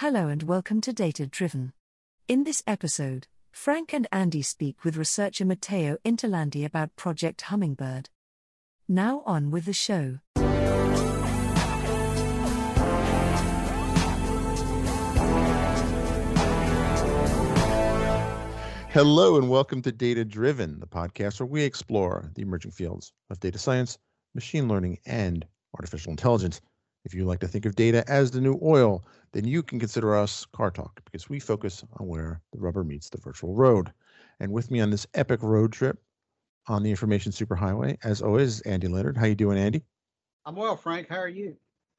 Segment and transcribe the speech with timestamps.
[0.00, 1.74] Hello and welcome to Data Driven.
[2.26, 8.08] In this episode, Frank and Andy speak with researcher Matteo Interlandi about Project Hummingbird.
[8.88, 10.20] Now on with the show.
[18.88, 23.38] Hello and welcome to Data Driven, the podcast where we explore the emerging fields of
[23.40, 23.98] data science,
[24.34, 25.44] machine learning, and
[25.74, 26.62] artificial intelligence.
[27.04, 30.16] If you like to think of data as the new oil, then you can consider
[30.16, 33.92] us Car Talk because we focus on where the rubber meets the virtual road.
[34.38, 35.98] And with me on this epic road trip
[36.66, 39.16] on the information superhighway, as always, Andy Leonard.
[39.16, 39.82] How you doing, Andy?
[40.44, 41.08] I'm well, Frank.
[41.08, 41.56] How are you?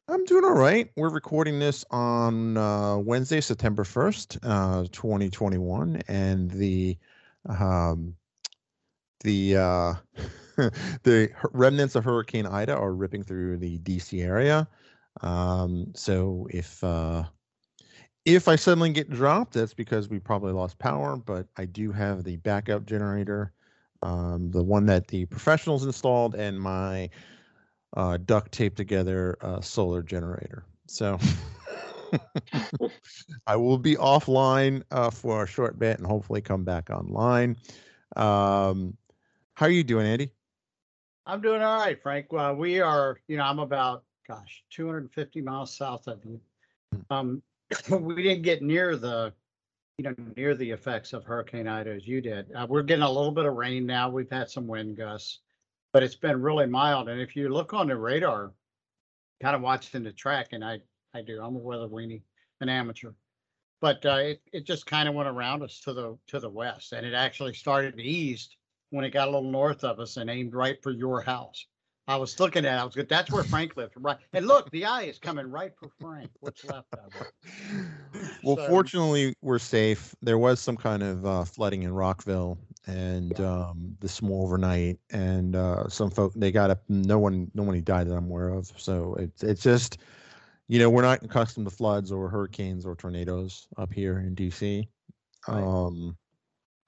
[0.07, 0.89] I'm doing all right.
[0.97, 6.97] We're recording this on uh, Wednesday, September 1st, uh, 2021, and the
[7.47, 8.15] um,
[9.23, 9.93] the uh,
[11.03, 14.67] the remnants of Hurricane Ida are ripping through the DC area.
[15.19, 17.25] Um, so if uh,
[18.25, 21.17] if I suddenly get dropped, that's because we probably lost power.
[21.17, 23.51] But I do have the backup generator,
[24.01, 27.09] um, the one that the professionals installed, and my
[27.97, 30.63] uh, duct tape together uh, solar generator.
[30.87, 31.19] So
[33.47, 37.57] I will be offline uh, for a short bit and hopefully come back online.
[38.15, 38.97] Um,
[39.55, 40.31] how are you doing, Andy?
[41.25, 42.31] I'm doing all right, Frank.
[42.31, 46.39] Well, we are, you know, I'm about, gosh, 250 miles south of you.
[47.09, 47.13] Hmm.
[47.13, 47.43] Um,
[47.89, 49.33] we didn't get near the,
[49.97, 52.51] you know, near the effects of Hurricane Ida as you did.
[52.53, 54.09] Uh, we're getting a little bit of rain now.
[54.09, 55.39] We've had some wind gusts
[55.91, 57.09] but it's been really mild.
[57.09, 58.53] And if you look on the radar,
[59.41, 60.81] kind of watching the track, and I
[61.13, 62.21] I do, I'm a weather weenie,
[62.61, 63.11] an amateur,
[63.81, 66.93] but uh, it it just kind of went around us to the to the west,
[66.93, 68.55] and it actually started east
[68.91, 71.65] when it got a little north of us and aimed right for your house.
[72.07, 73.07] I was looking at it, I was good.
[73.07, 74.17] That's where Frank lived, right?
[74.33, 76.29] And look, the eye is coming right for Frank.
[76.39, 77.31] What's left of it?
[78.43, 80.15] Well, So- fortunately, we're safe.
[80.21, 85.55] There was some kind of uh, flooding in Rockville, and um, this small overnight, and
[85.55, 86.81] uh, some folk they got up.
[86.89, 88.71] No one, no one died that I'm aware of.
[88.77, 89.99] So it's it's just,
[90.67, 94.87] you know, we're not accustomed to floods or hurricanes or tornadoes up here in DC.
[95.47, 95.63] Right.
[95.63, 96.17] Um,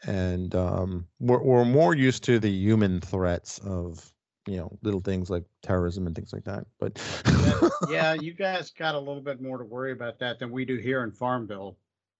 [0.05, 4.11] and um, we're we're more used to the human threats of
[4.47, 6.65] you know little things like terrorism and things like that.
[6.79, 6.99] But
[7.89, 10.77] Yeah, you guys got a little bit more to worry about that than we do
[10.77, 11.77] here in Farmville.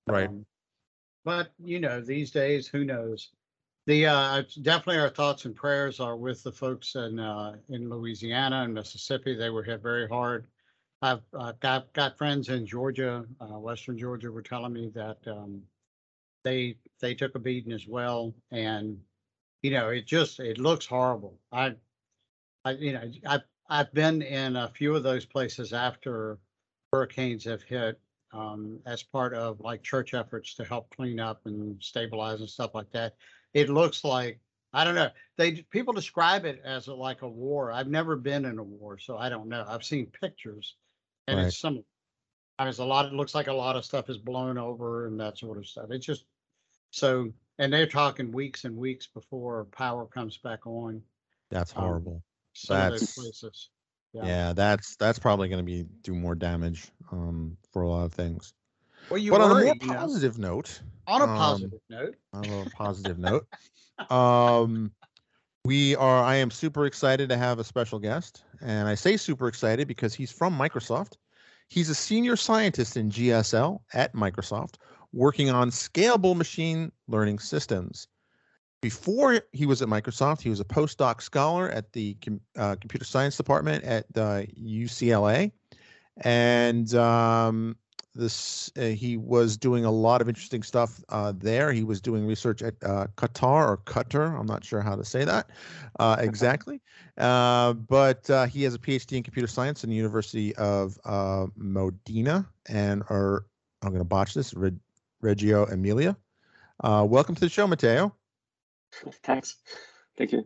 [0.07, 0.28] right.
[0.28, 0.45] Um,
[1.25, 3.31] but you know, these days, who knows?
[3.85, 8.63] The uh, definitely our thoughts and prayers are with the folks in uh, in Louisiana
[8.63, 9.35] and Mississippi.
[9.35, 10.47] They were hit very hard.
[11.01, 15.61] I've uh, got got friends in Georgia, uh, Western Georgia, were telling me that um,
[16.44, 18.97] they they took a beating as well, and
[19.63, 21.40] you know, it just it looks horrible.
[21.51, 21.75] I,
[22.66, 26.40] I you know, I've, I've been in a few of those places after
[26.91, 28.00] hurricanes have hit
[28.31, 32.73] um, as part of like church efforts to help clean up and stabilize and stuff
[32.75, 33.16] like that.
[33.53, 34.41] It looks like
[34.73, 35.12] I don't know.
[35.38, 37.72] They people describe it as a, like a war.
[37.72, 39.63] I've never been in a war, so I don't know.
[39.68, 40.78] I've seen pictures,
[41.28, 41.47] and Right.
[41.47, 41.84] it's some.
[42.59, 43.06] I mean, it's a lot.
[43.07, 45.91] It looks like a lot of stuff is blown over and that sort of stuff.
[45.91, 46.25] It's just
[46.91, 51.03] so, and they're talking weeks and weeks before power comes back on.
[51.50, 52.13] That's Um,
[52.68, 52.88] horrible.
[52.88, 53.69] Some of those places.
[54.14, 54.53] Yeah.
[54.53, 58.53] that's that's probably going to be do more damage um, for a lot of things.
[59.09, 59.94] Well, you but on a more you know.
[59.94, 63.47] positive note, On a um, positive note, on a positive note,
[64.09, 64.91] um,
[65.66, 66.24] we are.
[66.24, 70.14] I am super excited to have a special guest, and I say super excited because
[70.14, 71.14] he's from Microsoft.
[71.70, 74.75] He's a senior scientist in GSL at Microsoft,
[75.12, 78.08] working on scalable machine learning systems.
[78.83, 82.17] Before he was at Microsoft, he was a postdoc scholar at the
[82.57, 85.53] uh, computer science department at uh, UCLA,
[86.17, 87.77] and um,
[88.13, 91.72] this uh, he was doing a lot of interesting stuff uh, there.
[91.72, 94.38] He was doing research at uh, Qatar or Qatar.
[94.38, 95.49] I'm not sure how to say that
[96.01, 96.81] uh, exactly,
[97.17, 101.45] uh, but uh, he has a PhD in computer science in the University of uh,
[101.55, 103.45] Modena, and or
[103.81, 104.81] I'm going to botch this, Reg-
[105.22, 106.17] Reggio Emilia.
[106.84, 108.13] Uh, welcome to the show, Matteo.
[109.23, 109.57] Thanks.
[110.17, 110.45] Thank you.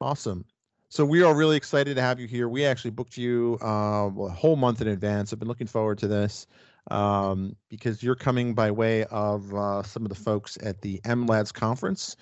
[0.00, 0.44] Awesome.
[0.88, 2.48] So we are really excited to have you here.
[2.48, 5.32] We actually booked you uh, a whole month in advance.
[5.32, 6.46] I've been looking forward to this
[6.90, 11.52] um, because you're coming by way of uh, some of the folks at the MLADS
[11.52, 12.16] conference.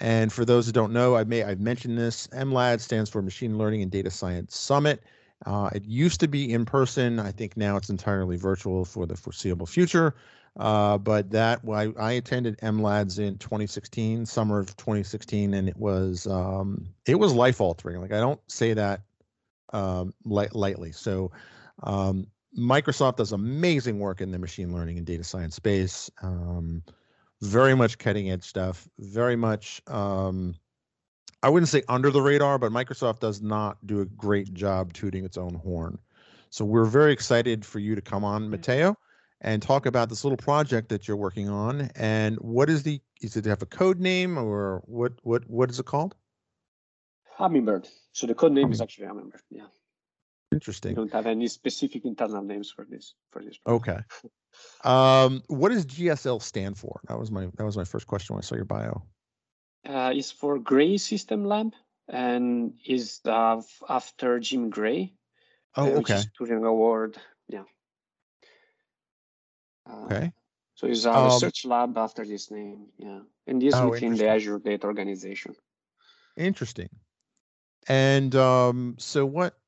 [0.00, 2.26] And for those who don't know, I may I've mentioned this.
[2.28, 5.02] MLAD stands for Machine Learning and Data Science Summit.
[5.46, 7.18] Uh, it used to be in person.
[7.18, 10.14] I think now it's entirely virtual for the foreseeable future.
[10.58, 16.26] Uh, but that I, I attended MLADS in 2016, summer of 2016, and it was
[16.26, 18.00] um, it was life altering.
[18.00, 19.00] Like I don't say that
[19.72, 20.92] um, light, lightly.
[20.92, 21.32] So
[21.82, 22.26] um,
[22.56, 26.10] Microsoft does amazing work in the machine learning and data science space.
[26.22, 26.82] Um,
[27.40, 28.88] very much cutting edge stuff.
[28.98, 30.54] Very much, um,
[31.42, 35.24] I wouldn't say under the radar, but Microsoft does not do a great job tooting
[35.24, 35.98] its own horn.
[36.50, 38.96] So we're very excited for you to come on, Matteo,
[39.42, 41.90] and talk about this little project that you're working on.
[41.96, 43.00] And what is the?
[43.20, 45.12] Is it have a code name or what?
[45.22, 45.48] What?
[45.48, 46.14] What is it called?
[47.36, 47.88] Hummingbird.
[48.12, 49.42] So the code name is actually Hummingbird.
[49.50, 49.66] Yeah.
[50.52, 50.90] Interesting.
[50.90, 53.58] We don't have any specific internal names for this for this.
[53.58, 53.88] Project.
[53.88, 53.98] Okay.
[54.84, 57.00] Um, what does GSL stand for?
[57.08, 59.02] That was my that was my first question when I saw your bio.
[59.88, 61.72] Uh, is for Gray System Lab
[62.08, 65.14] and is uh, after Jim Gray.
[65.74, 66.20] Oh, uh, okay.
[66.38, 67.16] Turing Award.
[67.48, 67.64] Yeah.
[69.88, 70.32] Uh, Okay.
[70.74, 72.86] So it's a Um, research lab after this name.
[72.98, 73.20] Yeah.
[73.46, 74.28] And this Oh, within the.
[74.28, 75.54] Azure Data Organization.
[76.36, 76.88] Interesting.
[77.88, 79.58] And um, so what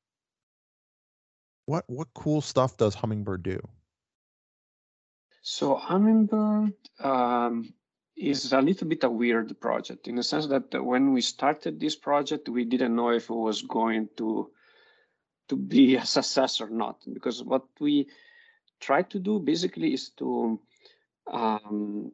[1.65, 3.59] what what cool stuff does Hummingbird do?
[5.41, 7.73] So Hummingbird um,
[8.15, 11.95] is a little bit a weird project in the sense that when we started this
[11.95, 14.51] project, we didn't know if it was going to
[15.49, 17.03] to be a success or not.
[17.13, 18.07] Because what we
[18.85, 20.59] try to do basically is to
[21.31, 22.11] um,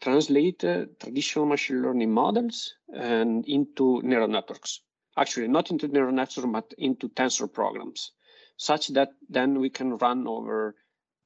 [0.00, 4.80] translate uh, traditional machine learning models and into neural networks.
[5.16, 8.12] Actually, not into neural networks, but into tensor programs,
[8.56, 10.74] such that then we can run over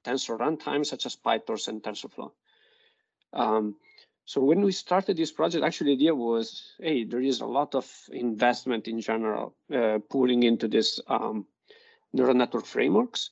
[0.05, 2.31] tensor runtimes such as PyTorch and TensorFlow.
[3.33, 3.77] Um,
[4.25, 7.75] so when we started this project, actually the idea was, hey, there is a lot
[7.75, 11.47] of investment in general uh, pulling into this um,
[12.13, 13.31] neural network frameworks.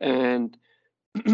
[0.00, 0.56] And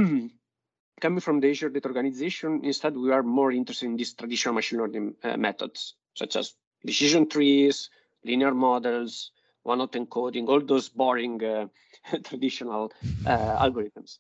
[1.00, 4.78] coming from the Azure Data Organization, instead we are more interested in these traditional machine
[4.78, 7.90] learning uh, methods, such as decision trees,
[8.25, 9.32] linear models,
[9.62, 11.67] one-hot encoding, all those boring uh,
[12.25, 12.93] traditional
[13.26, 14.19] uh, algorithms.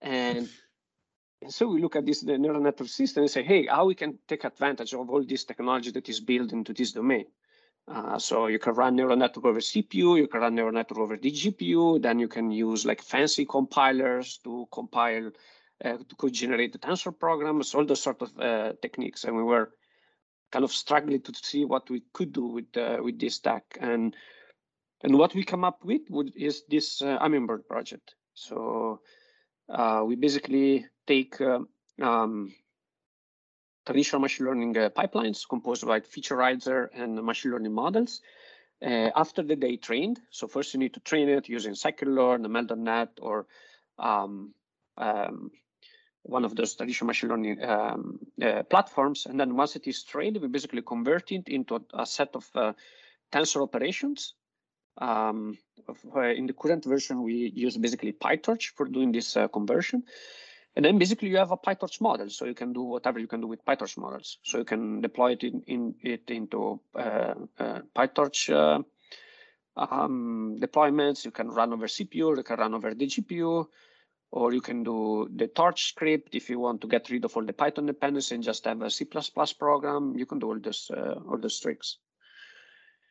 [0.00, 0.48] And,
[1.42, 3.94] and so we look at this the neural network system and say, hey, how we
[3.94, 7.26] can take advantage of all this technology that is built into this domain.
[7.88, 11.16] Uh, so you can run neural network over CPU, you can run neural network over
[11.16, 15.30] the GPU, then you can use like fancy compilers to compile,
[15.84, 19.22] uh, to co- generate the tensor programs, all those sort of uh, techniques.
[19.22, 19.70] And we were
[20.50, 23.78] kind of struggling to see what we could do with uh, with this stack.
[23.80, 24.16] And
[25.02, 28.16] and what we come up with would, is this uh, Hummingbird project.
[28.34, 29.00] So
[29.68, 31.68] uh, we basically take um,
[32.02, 32.52] um,
[33.86, 38.20] traditional machine learning uh, pipelines composed by featureizer and machine learning models.
[38.82, 43.08] Uh, after the day trained, so first you need to train it using scikit-learn, ML.NET,
[43.22, 43.46] or
[43.98, 44.52] um,
[44.98, 45.50] um,
[46.24, 49.24] one of those traditional machine learning um, uh, platforms.
[49.24, 52.50] And then once it is trained, we basically convert it into a, a set of
[52.54, 52.72] uh,
[53.32, 54.34] tensor operations.
[54.98, 55.56] Um,
[56.14, 60.02] uh, in the current version, we use basically PyTorch for doing this uh, conversion.
[60.76, 63.40] And then basically you have a PyTorch model, so you can do whatever you can
[63.40, 64.36] do with PyTorch models.
[64.42, 68.82] So you can deploy it in, in it into uh, uh, PyTorch uh,
[69.80, 71.24] um, deployments.
[71.24, 73.66] You can run over CPU, you can run over the GPU,
[74.32, 77.54] or you can do the TorchScript if you want to get rid of all the
[77.54, 79.06] Python dependencies and just have a C++
[79.58, 80.14] program.
[80.18, 81.96] You can do all this, uh, all those tricks.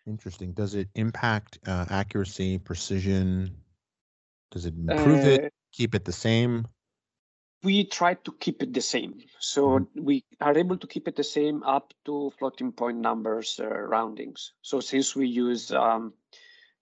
[0.06, 0.54] Interesting.
[0.54, 3.56] Does it impact uh, accuracy, precision?
[4.52, 5.52] Does it improve it?
[5.72, 6.68] Keep it the same?
[7.66, 9.20] We try to keep it the same.
[9.40, 13.68] So we are able to keep it the same up to floating point numbers uh,
[13.68, 14.54] roundings.
[14.62, 16.14] So since we use, um,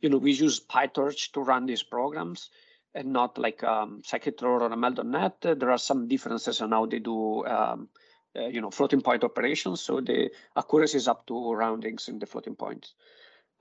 [0.02, 2.50] you know, we use PyTorch to run these programs
[2.94, 7.00] and not like um, scikit-learn or ML.NET, uh, there are some differences on how they
[7.00, 7.88] do, um,
[8.36, 9.82] uh, you know, floating point operations.
[9.82, 12.94] So the accuracy is up to roundings in the floating points.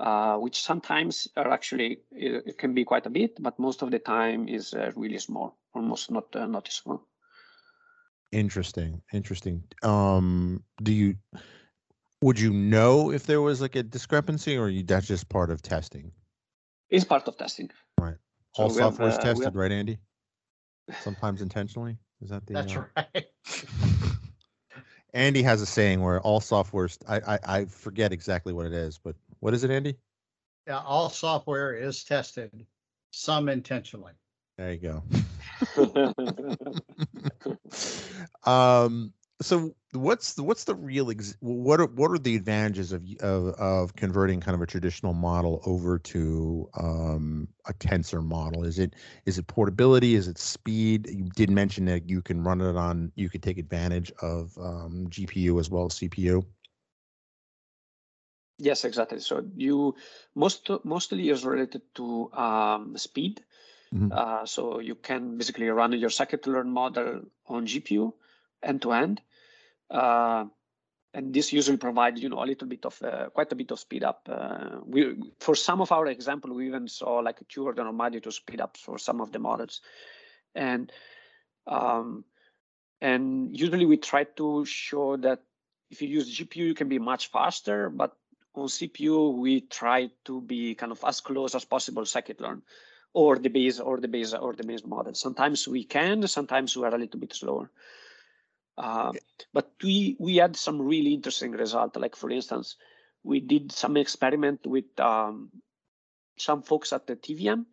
[0.00, 3.90] Uh, which sometimes are actually it, it can be quite a bit, but most of
[3.92, 7.06] the time is uh, really small, almost not uh, noticeable.
[8.32, 9.02] Interesting.
[9.12, 9.62] Interesting.
[9.82, 11.16] Um, do you
[12.22, 15.60] would you know if there was like a discrepancy or you that's just part of
[15.60, 16.10] testing?
[16.88, 17.70] It's part of testing.
[17.98, 18.16] Right.
[18.54, 19.98] So All we have, software is uh, tested, have- right, Andy?
[21.00, 21.96] Sometimes intentionally.
[22.22, 23.26] Is that the That's uh, right.
[25.14, 28.72] Andy has a saying where all software is I, I I forget exactly what it
[28.72, 29.96] is, but what is it, Andy?
[30.66, 32.66] Yeah, all software is tested,
[33.10, 34.12] some intentionally.
[34.58, 35.02] There you go.
[38.50, 43.04] um so what's the, what's the real ex- what are what are the advantages of,
[43.20, 48.78] of of converting kind of a traditional model over to um a tensor model is
[48.78, 48.94] it
[49.26, 53.10] is it portability is it speed you did mention that you can run it on
[53.16, 56.44] you could take advantage of um, gpu as well as cpu
[58.58, 59.18] Yes, exactly.
[59.18, 59.96] So you
[60.36, 63.42] most mostly is related to um, speed.
[63.92, 64.10] Mhm.
[64.10, 68.14] Uh, so you can basically run your scikit-learn model on GPU
[68.62, 69.20] end to end.
[69.90, 70.46] Uh,
[71.14, 73.78] and this usually provides you know a little bit of uh, quite a bit of
[73.78, 74.26] speed up.
[74.30, 77.94] Uh, we for some of our example we even saw like a two order of
[77.94, 79.82] magnitude speed up for some of the models,
[80.54, 80.90] and
[81.66, 82.24] um,
[83.02, 85.42] and usually we try to show that
[85.90, 88.16] if you use GPU you can be much faster, but
[88.54, 92.62] on CPU we try to be kind of as close as possible scikit-learn
[93.14, 95.14] or the base or the base or the base model.
[95.14, 97.70] Sometimes we can, sometimes we are a little bit slower.
[98.78, 99.12] Uh,
[99.52, 101.94] but we we had some really interesting result.
[101.96, 102.76] Like for instance,
[103.22, 105.50] we did some experiment with um,
[106.38, 107.66] some folks at the TVM,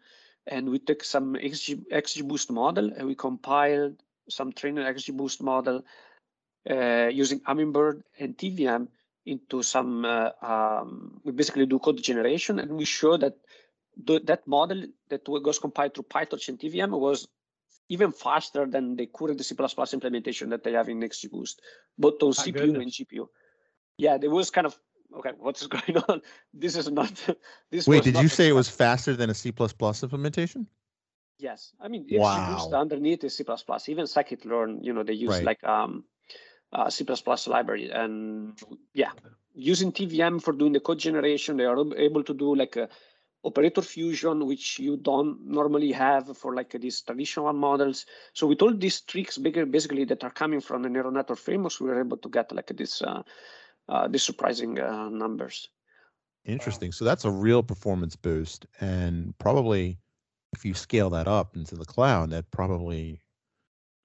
[0.45, 3.95] and we took some XG, XGBoost model and we compiled
[4.29, 5.83] some trained XGBoost model
[6.69, 8.87] uh, using Hummingbird and TVM
[9.25, 10.05] into some.
[10.05, 13.37] Uh, um, we basically do code generation, and we show that
[14.03, 17.27] the, that model that was compiled through PyTorch and TVM was
[17.89, 19.55] even faster than the current C++
[19.93, 21.55] implementation that they have in XGBoost,
[21.97, 22.83] both on My CPU goodness.
[22.83, 23.27] and GPU.
[23.97, 24.79] Yeah, there was kind of
[25.17, 25.31] okay.
[25.37, 26.21] What is going on?
[26.53, 27.11] This is not.
[27.71, 30.67] This Wait, was did not you say it was faster than a C++ implementation?
[31.39, 32.37] Yes, I mean Wow.
[32.37, 33.43] XGBoost underneath is C++.
[33.43, 35.45] Even scikit-learn, you know, they use Right.
[35.45, 36.03] like um,
[36.71, 37.05] uh, C++
[37.47, 38.61] library, and
[38.93, 39.11] yeah,
[39.53, 42.89] using TVM for doing the code generation, they are able to do like a
[43.43, 48.05] operator fusion, which you don't normally have for like these traditional models.
[48.33, 51.89] So with all these tricks, basically that are coming from the neural network frameworks, we
[51.89, 53.23] were able to get like this, uh,
[53.87, 55.69] uh, this surprising uh, numbers.
[56.45, 56.91] Interesting.
[56.91, 58.65] So that's a real performance boost.
[58.79, 59.99] And probably
[60.53, 63.21] if you scale that up into the cloud, that probably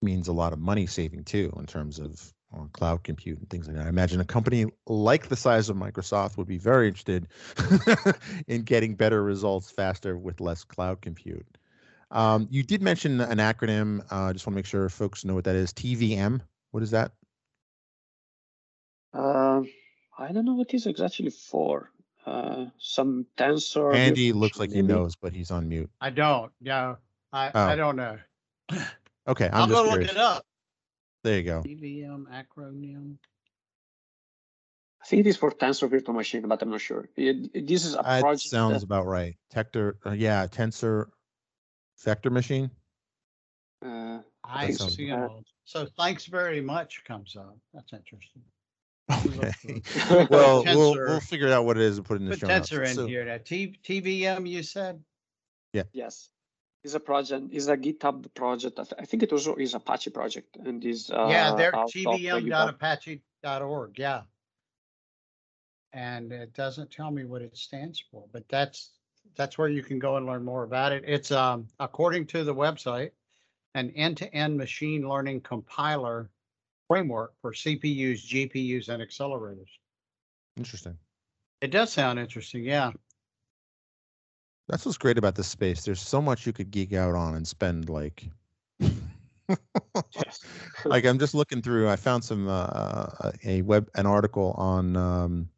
[0.03, 3.67] means a lot of money saving too in terms of uh, cloud compute and things
[3.67, 3.87] like that.
[3.87, 7.29] I imagine a company like the size of Microsoft would be very interested
[8.47, 11.47] in getting better results faster with less cloud compute.
[12.11, 14.05] Um, you did mention an acronym.
[14.11, 15.73] I uh, just want to make sure folks know what that is.
[15.73, 16.41] TVM.
[16.71, 17.13] What is that?
[19.13, 19.63] Uh,
[20.19, 21.91] I don't know what is exactly for.
[22.27, 23.95] Uh, some tensor.
[23.95, 25.91] Andy looks like he knows, but he's on mute.
[26.01, 26.53] I don't.
[26.61, 26.97] Yeah,
[27.33, 27.67] I, Oh.
[27.67, 28.19] I don't know.
[29.27, 30.13] Okay, I'm I'll just go look curious.
[30.13, 30.45] it up.
[31.25, 31.63] There you go.
[31.63, 33.17] TVM acronym.
[35.03, 37.09] I think it is for tensor virtual machine, but I'm not sure.
[37.17, 38.43] It- it- this is a That project.
[38.43, 39.37] sounds that, about right.
[39.53, 41.11] Tector, uh, yeah, tensor
[42.05, 42.71] vector machine.
[43.83, 45.11] uh, I see.
[45.11, 45.31] bad.
[45.31, 45.47] it.
[45.65, 47.57] So thanks very much comes up.
[47.73, 48.43] That's interesting.
[49.11, 49.83] Okay.
[50.31, 52.41] Well, for we'll we'll figure out what it is and put it in the Put
[52.41, 52.71] show notes.
[52.71, 53.25] tensor in So- here.
[53.25, 55.03] Now, T, TVM, you said?
[55.73, 55.83] Yeah.
[55.93, 56.31] Yes,
[56.85, 57.47] it's a project.
[57.51, 58.79] is a GitHub project.
[58.79, 62.05] I, think it also is Apache project, and is uh, Yeah, they're out of the
[62.05, 62.79] GitHub.
[62.79, 63.99] tvm.apache.org.
[63.99, 64.23] Yeah.
[65.95, 68.91] And it doesn't tell me what it stands for, but that's,
[69.35, 71.05] that's where you can go and learn more about it.
[71.07, 73.13] It's, um, according to the website,
[73.75, 76.31] an end-to-end machine learning compiler
[76.89, 79.71] framework for CPUs, GPUs, and accelerators.
[80.59, 80.99] Interesting.
[81.63, 82.63] It does sound interesting.
[82.63, 82.93] Yeah.
[84.69, 85.85] That's what's great about this space.
[85.85, 88.25] There's so much you could geek out on and spend like.
[90.85, 91.89] Like I'm just looking through.
[91.89, 93.07] I found some uh,
[93.45, 95.49] a web an article on um,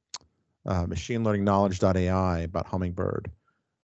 [0.67, 3.31] uh, machine learning knowledge.ai about Hummingbird,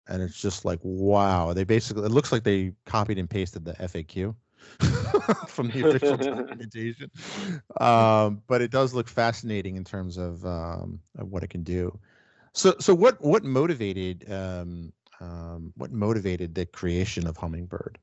[0.08, 1.52] and it's just like wow.
[1.52, 4.35] They basically it looks like they copied and pasted the FAQ
[5.49, 7.11] from the official documentation,
[7.80, 11.99] um, but it does look fascinating in terms of, um, of what it can do.
[12.52, 17.99] So so what what motivated um, um, what motivated the creation of Hummingbird?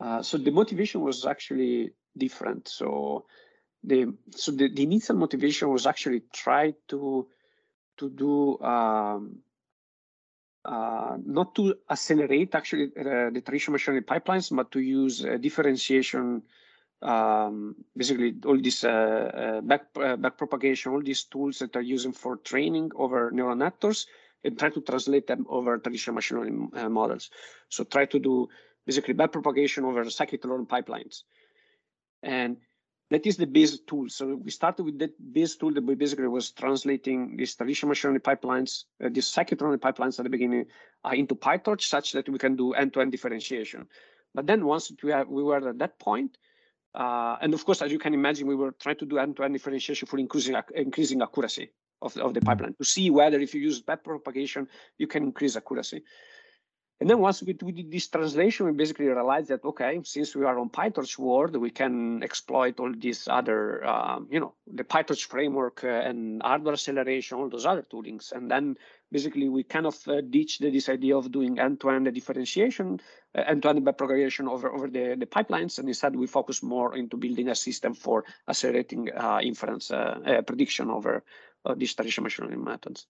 [0.00, 2.68] Uh, so the motivation was actually different.
[2.68, 3.26] So
[3.82, 7.28] the so the, the initial motivation was actually try to
[7.98, 9.38] to do um,
[10.64, 16.42] uh, not to accelerate actually uh, the traditional machine pipelines, but to use uh, differentiation.
[17.02, 21.82] Um, basically, all this uh, uh, back uh, back propagation, all these tools that are
[21.82, 24.06] using for training over neural networks,
[24.44, 27.30] and try to translate them over traditional machine learning uh, models.
[27.68, 28.48] So try to do
[28.86, 31.22] basically back propagation over scikit-learn pipelines.
[32.22, 32.58] And
[33.10, 34.08] that is the base tool.
[34.08, 38.10] So we started with that base tool that we basically was translating these traditional machine
[38.10, 40.66] learning pipelines, uh, these scikit-learn pipelines at the beginning
[41.04, 43.86] uh, into PyTorch such that we can do end-to-end differentiation.
[44.34, 46.36] But then once we, have, we were at that point,
[46.94, 50.06] uh, and of course, as you can imagine, we were trying to do end-to-end differentiation
[50.06, 51.70] for increasing, increasing accuracy
[52.02, 55.56] of, of the pipeline to see whether if you use back propagation, you can increase
[55.56, 56.02] accuracy.
[57.00, 60.44] And then once we, we did this translation, we basically realized that, okay, since we
[60.44, 65.24] are on PyTorch world, we can exploit all these other, um, you know, the PyTorch
[65.24, 68.30] framework uh, and hardware acceleration, all those other toolings.
[68.30, 68.76] And then
[69.10, 73.00] basically we kind of uh, ditched this idea of doing end-to-end differentiation,
[73.36, 77.48] uh, end-to-end propagation over, over the, the pipelines, and instead we focus more into building
[77.48, 81.24] a system for accelerating uh, inference uh, uh, prediction over
[81.64, 83.06] uh, these traditional machine learning methods.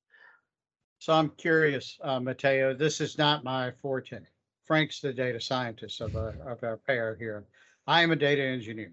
[0.98, 4.20] So I'm curious, uh, Matteo, this is not my forte.
[4.64, 7.44] Frank's the data scientist of our, of our pair here.
[7.86, 8.92] I am a data engineer.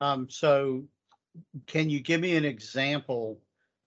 [0.00, 0.84] Um, so
[1.66, 3.40] can you give me an example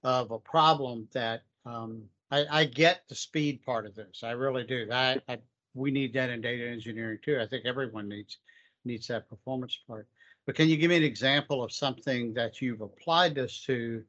[0.03, 4.21] of a problem that, um, I, I get the speed part of this.
[4.23, 4.87] I really do.
[4.91, 5.37] I, I,
[5.73, 7.39] we need that in data engineering too.
[7.41, 8.37] I think everyone needs,
[8.83, 10.07] needs that performance part.
[10.45, 14.03] But can you give me an example of something that you've applied this to?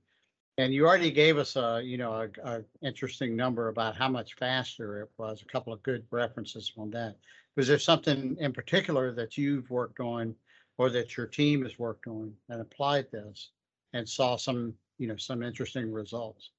[0.58, 4.34] And you already gave us a, you know, a, a interesting number about how much
[4.34, 7.14] faster it was, a couple of good references on that.
[7.56, 10.34] Was there something in particular that you've worked on
[10.76, 13.50] or that your team has worked on and applied this
[13.92, 16.50] and saw some, you know, some interesting results?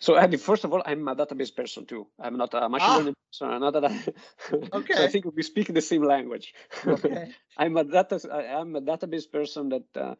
[0.00, 2.08] So Andy, first of all, I'm a database person too.
[2.18, 2.96] I'm not a machine Ah.
[2.96, 3.60] learning person.
[3.60, 3.84] Not that
[4.72, 6.52] I, so I think we speak the same language.
[6.84, 7.30] Okay.
[7.56, 8.20] I'm a data.
[8.32, 10.14] I- I'm a database person that uh,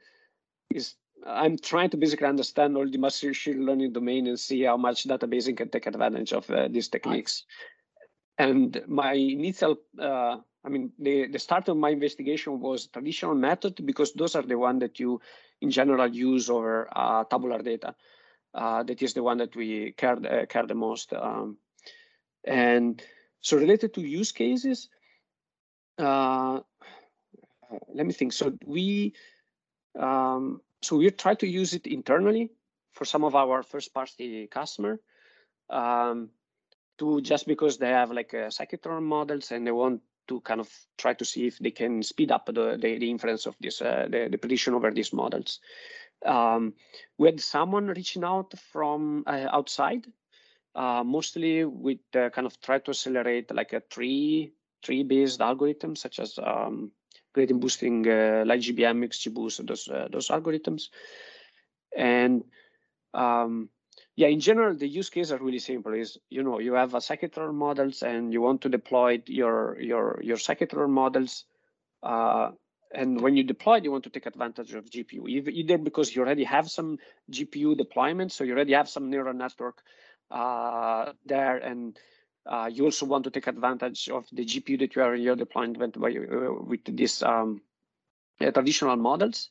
[0.73, 0.95] is.
[1.27, 5.57] I'm trying to basically understand all the machine learning domain and see how much databasing
[5.57, 7.45] can take advantage of uh, these techniques.
[8.39, 13.85] And my initial, uh, I mean, the, the start of my investigation was traditional method
[13.85, 15.21] because those are the one that you,
[15.61, 17.95] in general, use over uh, tabular data.
[18.55, 21.13] Uh, that is the one that we care uh, care the most.
[21.13, 21.59] Um,
[22.45, 23.01] and
[23.41, 24.89] so related to use cases,
[25.99, 26.61] uh,
[27.95, 28.33] let me think.
[28.33, 29.13] So we
[29.99, 32.51] um, so we try to use it internally
[32.93, 35.01] for some of our first party customer.
[35.69, 36.31] Um,
[37.01, 40.71] to just because they have like a scikit-learn models and they want to kind of
[40.99, 44.07] try to see if they can speed up the the, the inference of this uh,
[44.09, 45.61] the, the prediction over these models.
[46.25, 46.75] Um,
[47.17, 50.07] we had someone reaching out from uh, outside,
[50.75, 55.97] uh, mostly with uh, kind of try to accelerate like a tree tree based algorithm
[55.97, 56.93] such as um,
[57.33, 60.89] gradient boosting uh, like GBM, XGBoost, those uh, those algorithms,
[61.97, 62.45] and
[63.15, 63.69] um,
[64.17, 65.95] yeah, in general, the use cases are really simple.
[65.95, 70.21] Is you know you have a scikit-learn models and you want to deploy your your
[70.23, 71.45] your scikit-learn models,
[72.03, 72.51] uh,
[72.93, 76.45] and when you deploy, you want to take advantage of GPU, either because you already
[76.45, 76.99] have some
[77.31, 79.83] GPU deployment, so you already have some neural network
[80.31, 81.99] uh, there, and
[82.47, 85.37] uh, you also want to take advantage of the GPU that you are in your
[85.37, 87.61] deployment by, uh, with these um,
[88.41, 89.51] uh, traditional models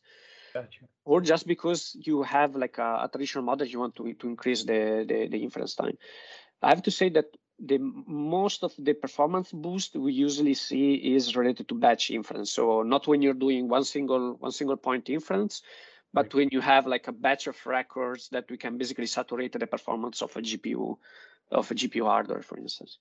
[0.53, 0.85] Gotcha.
[1.05, 4.63] or just because you have like a, a traditional model, you want to, to increase
[4.63, 5.97] the, the, the inference time.
[6.61, 7.25] I have to say that
[7.59, 12.51] the most of the performance boost we usually see is related to batch inference.
[12.51, 15.61] So not when you're doing one single one single point inference,
[16.13, 19.67] but when you have like a batch of records that we can basically saturate the
[19.67, 20.97] performance of a GPU
[21.51, 22.99] of a GPU hardware, for instance.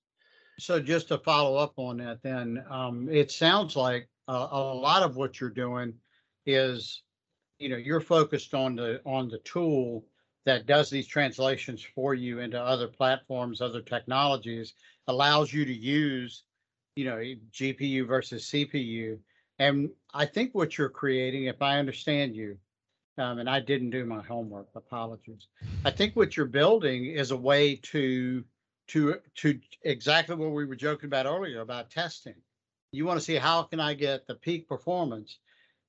[0.59, 5.03] So just to follow up on that, then, um, it sounds like a, a lot
[5.03, 5.95] of what you're doing
[6.47, 7.03] is,
[7.59, 10.05] you know, you're focused on the, on the tool
[10.47, 14.73] that does these translations for you into other platforms, other technologies,
[15.07, 16.45] allows you to use,
[16.97, 19.19] you know, GPU versus CPU.
[19.59, 22.57] And I think what you're creating, if I understand you,
[23.19, 25.49] um, and I didn't do my homework, apologies.
[25.85, 28.45] I think what you're building is a way to
[28.89, 32.35] to to exactly what we were joking about earlier about testing.
[32.93, 35.39] You want to see how can I get the peak performance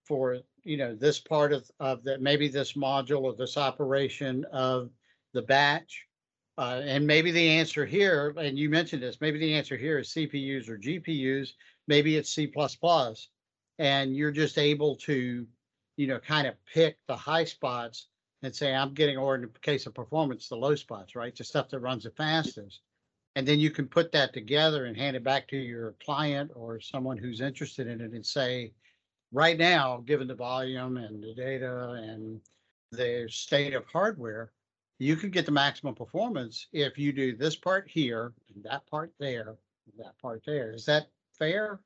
[0.04, 4.90] for you know this part of of that maybe this module or this operation of
[5.34, 6.06] the batch.
[6.58, 10.10] Uh, and maybe the answer here, and you mentioned this, maybe the answer here is
[10.10, 11.54] CPUs or GPUs,
[11.88, 12.52] maybe it's C++,
[13.78, 15.48] and you're just able to,
[16.00, 18.08] you know, kind of pick the high spots
[18.42, 21.36] and say, I'm getting, or in the case of performance, the low spots, right?
[21.36, 22.80] The stuff that runs the fastest.
[23.36, 26.80] And then you can put that together and hand it back to your client or
[26.80, 28.72] someone who's interested in it and say,
[29.34, 32.40] right now, given the volume and the data and
[32.94, 34.54] the state of hardware,
[35.00, 39.12] you can get the maximum performance if you do this part here, and that part
[39.20, 39.58] there,
[39.98, 40.72] that part there.
[40.72, 41.82] Is that fair?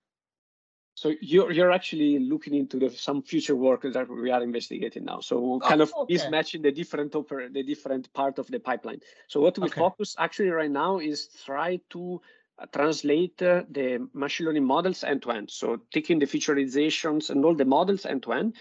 [1.04, 5.20] So you're you're actually looking into the, some future work that we are investigating now.
[5.20, 6.14] So kind of okay.
[6.14, 9.02] mismatching the different oper- the different part of the pipeline.
[9.28, 9.82] So what we Okay.
[9.82, 12.22] focus actually right now is try to
[12.58, 15.52] uh, translate uh, the machine learning models end to end.
[15.52, 18.56] So taking the featureizations and all the models end to end,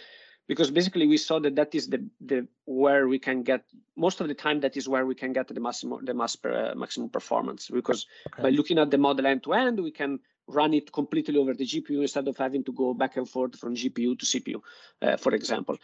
[0.48, 2.00] because basically we saw that that is the
[2.30, 3.62] the where we can get
[3.94, 6.52] most of the time that is where we can get the maximum the mass per,
[6.52, 8.06] uh, maximum performance because
[8.42, 10.18] by looking at the model end to end we can
[10.52, 13.74] run it completely over the GPU instead of having to go back and forth from
[13.74, 14.60] GPU to CPU,
[15.02, 15.76] uh, for example.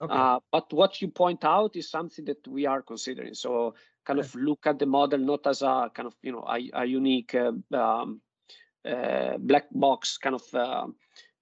[0.00, 0.14] Okay.
[0.14, 3.34] Uh, but what you point out is something that we are considering.
[3.34, 6.70] So kind of look at the model not as a kind of you know a,
[6.72, 8.20] a unique uh, um,
[8.88, 10.94] uh, black box kind of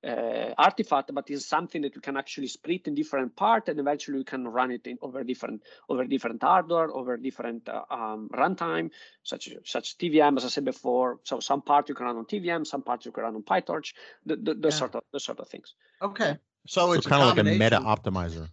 [0.07, 4.19] uh, artifact, but is something that you can actually split in different parts, and eventually
[4.19, 8.91] you can run it in over different over different hardware, over different uh, um, runtime,
[9.23, 11.21] such such TVM, as I said before.
[11.25, 13.95] So some part you can run on TVM, some parts you can run on PyTorch,
[14.25, 14.79] the, the, those Yeah.
[14.79, 15.75] sort of those sort of things.
[16.01, 18.49] Okay, so So it's kind of like a meta optimizer.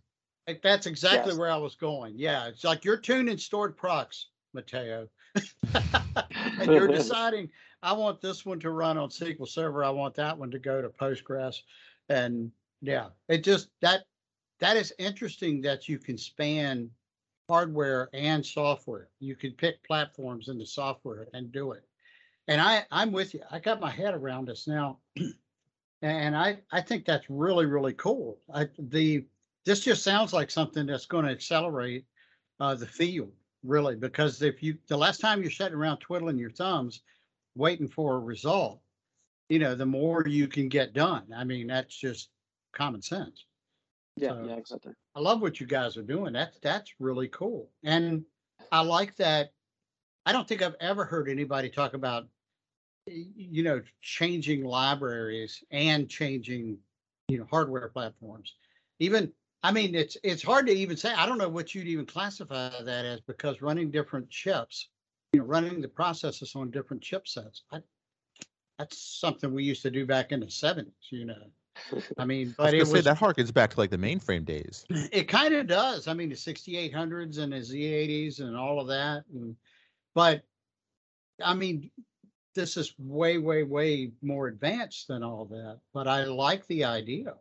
[0.47, 1.37] Like, That's exactly Yes.
[1.39, 2.15] where I was going.
[2.17, 5.07] Yeah, it's like you're tuning stored procs, Matteo.
[6.59, 7.49] and you're deciding,
[7.81, 9.83] I want this one to run on SQL Server.
[9.83, 11.61] I want that one to go to Postgres.
[12.09, 14.03] And yeah, it just that
[14.59, 16.89] that is interesting that you can span
[17.49, 19.09] hardware and software.
[19.19, 21.83] You can pick platforms in the software and do it.
[22.47, 23.41] And I I'm with you.
[23.51, 24.99] I got my head around this now.
[26.01, 28.37] And I I think that's really really cool.
[28.53, 29.25] I the
[29.63, 32.03] this just sounds like something that's going to accelerate
[32.59, 33.31] uh, the field
[33.63, 37.01] really because if you the last time you're sitting around twiddling your thumbs
[37.55, 38.81] waiting for a result
[39.49, 41.23] you know the more you can get done.
[41.35, 42.29] I mean that's just
[42.73, 43.45] common sense.
[44.17, 44.93] Yeah, So- yeah, exactly.
[45.15, 46.33] i love what you guys are doing.
[46.33, 47.69] That's that's really cool.
[47.83, 48.23] And
[48.71, 49.51] i like that
[50.25, 52.27] i don't think i've ever heard anybody talk about
[53.07, 56.77] you know changing libraries and changing
[57.27, 58.53] you know hardware platforms.
[58.99, 59.31] Even
[59.63, 62.69] i mean it's it's hard to even say i don't know what you'd even classify
[62.83, 64.89] that as because running different chips
[65.31, 67.79] you know running the processes on different chipsets I,
[68.77, 71.35] that's something we used to do back in the 70s you know
[72.17, 73.97] i mean I was but it gonna say was that harkens back to like the
[73.97, 74.85] mainframe days.
[74.89, 76.07] it kind of does.
[76.07, 79.23] I mean, the 6800s and the Z80s and all of that.
[79.33, 79.55] And,
[80.13, 80.43] but
[81.43, 81.89] I mean,
[82.55, 85.79] this is way, way, way more advanced than all that.
[85.93, 87.33] But I like the idea.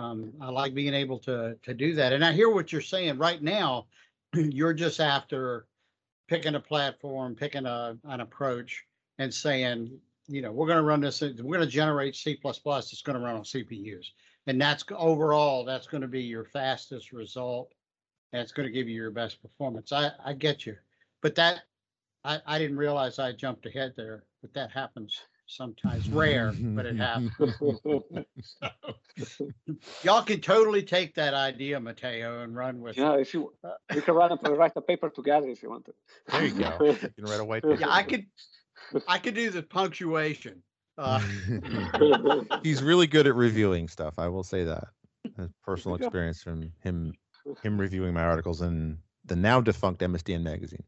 [0.00, 2.12] Um, I like being able to to do that.
[2.12, 3.86] And I hear what you're saying right now.
[4.34, 5.66] You're just after
[6.28, 8.84] picking a platform, picking a an approach,
[9.18, 11.20] and saying, you know, we're going to run this.
[11.20, 12.38] We're going to generate C++.
[12.42, 14.06] It's going to run on CPUs
[14.46, 17.72] and that's overall that's going to be your fastest result
[18.32, 20.76] and it's going to give you your best performance i i get you
[21.22, 21.60] but that
[22.24, 26.96] i i didn't realize i jumped ahead there but that happens sometimes rare but it
[27.08, 27.32] happens
[30.02, 33.52] y'all can totally take that idea matteo and run with yeah, it if you
[33.94, 35.92] we can run a, write a paper together if you want to.
[36.28, 36.78] There you go.
[36.80, 37.76] You can write a white paper.
[37.80, 38.26] yeah i could
[39.08, 40.62] i could do the punctuation
[40.98, 41.20] uh,
[42.62, 44.18] He's really good at reviewing stuff.
[44.18, 44.88] I will say that.
[45.38, 47.14] A personal experience from him
[47.62, 50.84] him reviewing my articles in the now defunct MSDN magazine.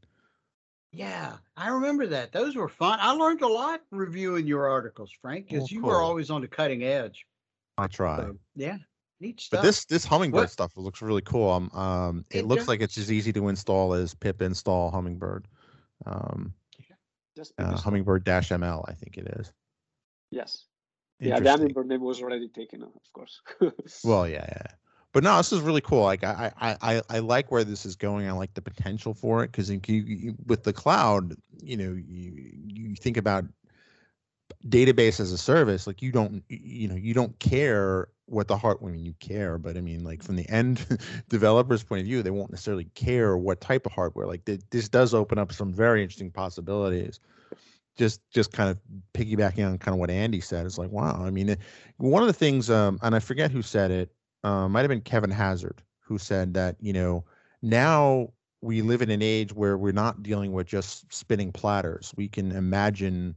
[0.93, 5.49] Yeah i remember that those were fun i learned a lot reviewing your articles frank
[5.49, 7.27] because Oh, you were always on the cutting edge
[7.79, 8.19] I try.
[8.19, 8.77] So, yeah
[9.21, 11.49] neat stuff But this this hummingbird What- stuff looks really cool.
[11.51, 12.69] Um, um it, It looks does.
[12.69, 15.47] like it's as easy to install as pip install hummingbird.
[16.05, 16.53] Um,
[17.37, 19.53] Just uh, hummingbird dash ML, I think it is.
[20.31, 20.67] Yes.
[21.21, 21.51] Yeah, the Interesting.
[21.61, 23.41] hummingbird name was already taken, of course.
[24.05, 24.67] Well, yeah, yeah.
[25.13, 26.05] But no, this is really cool.
[26.05, 28.27] Like I, I, I, I like where this is going.
[28.27, 32.33] I like the potential for it because with the cloud, you know, you
[32.67, 33.45] you think about
[34.69, 35.87] database as a service.
[35.87, 38.79] Like you don't, you know, you don't care what the heart.
[38.83, 40.87] I mean, you care, but I mean, like from the end
[41.29, 44.27] developer's point of view, they won't necessarily care what type of hardware.
[44.27, 47.21] Like th- this does open up some very interesting possibilities.
[47.99, 48.79] Just, just kind of
[49.13, 50.65] piggybacking on kind of what Andy said.
[50.65, 51.23] It's like, wow.
[51.23, 51.55] I mean,
[51.99, 54.11] one of the things, um, and I forget who said it
[54.45, 57.25] uh, might have been Kevin Hazzard who said that you know
[57.63, 58.29] now
[58.61, 62.13] we live in an age where we're not dealing with just spinning platters.
[62.17, 63.37] We can imagine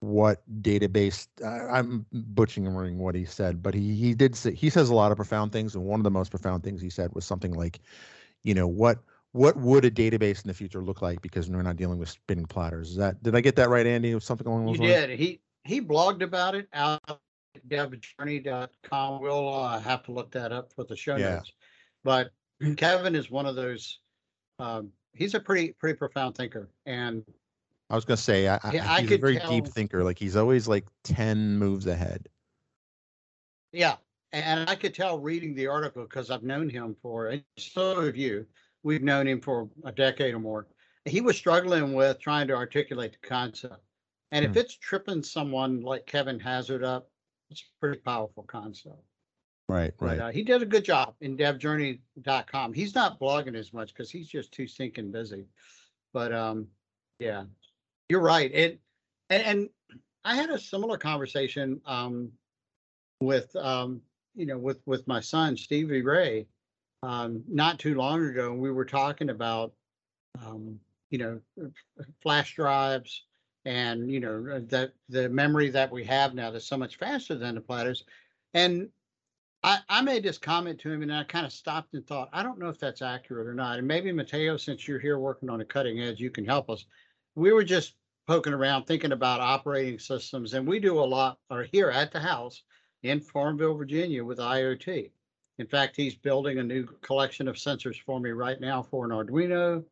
[0.00, 1.26] what database.
[1.42, 5.10] Uh, I'm butchering what he said, but he he did say he says a lot
[5.10, 7.80] of profound things, and one of the most profound things he said was something like,
[8.44, 8.98] you know what.
[9.32, 11.20] What would a database in the future look like?
[11.20, 12.92] Because we're not dealing with spinning platters.
[12.92, 14.18] Is that did I get that right, Andy?
[14.18, 15.08] Something along those You lines?
[15.08, 15.18] did.
[15.18, 17.20] He he blogged about it out
[17.68, 19.20] devjourney.com.
[19.20, 21.36] We'll uh, have to look that up for the show Yeah.
[21.36, 21.52] notes.
[22.04, 22.30] But
[22.76, 24.00] Kevin is one of those.
[24.58, 27.24] Um, he's a pretty pretty profound thinker, and
[27.90, 30.02] I was gonna say, I, Yeah, I he's a could very deep thinker.
[30.04, 32.28] Like he's always like ten moves ahead.
[33.72, 33.96] yeah,
[34.32, 38.16] and I could tell reading the article because I've known him for and so have
[38.16, 38.46] you.
[38.82, 40.66] We've known him for a decade or more.
[41.04, 43.82] He was struggling with trying to articulate the concept,
[44.32, 44.58] and if Hmm.
[44.58, 47.10] it's tripping someone like Kevin Hazzard up,
[47.50, 49.02] it's a pretty powerful concept.
[49.68, 50.18] Right, But right.
[50.20, 52.72] uh, he did a good job in devjourney.com.
[52.72, 55.46] He's not blogging as much because he's just too stinking busy.
[56.12, 56.68] But um,
[57.18, 57.44] yeah,
[58.08, 58.52] you're right.
[58.52, 58.80] It
[59.28, 59.68] and, and
[60.24, 62.30] I had a similar conversation um,
[63.20, 64.00] with um,
[64.36, 66.46] you know with with my son Stevie Ray
[67.02, 68.52] um, not too long ago.
[68.52, 69.72] and We were talking about
[70.44, 70.78] um,
[71.10, 71.40] you know,
[72.22, 73.24] flash drives
[73.66, 77.34] and, you know, uh, that the memory that we have now that's so much faster
[77.34, 78.04] than the platters.
[78.54, 78.88] And
[79.64, 82.44] I, I made this comment to him and I kind of stopped and thought, I
[82.44, 83.78] don't know if that's accurate or not.
[83.78, 86.86] And maybe Matteo, since you're here working on a cutting edge, you can help us.
[87.34, 87.94] We were just
[88.28, 92.20] poking around thinking about operating systems and we do a lot or here at the
[92.20, 92.62] house
[93.02, 95.10] in Farmville, Virginia with IoT.
[95.58, 99.10] In fact, he's building a new collection of sensors for me right now for an
[99.10, 99.82] Arduino.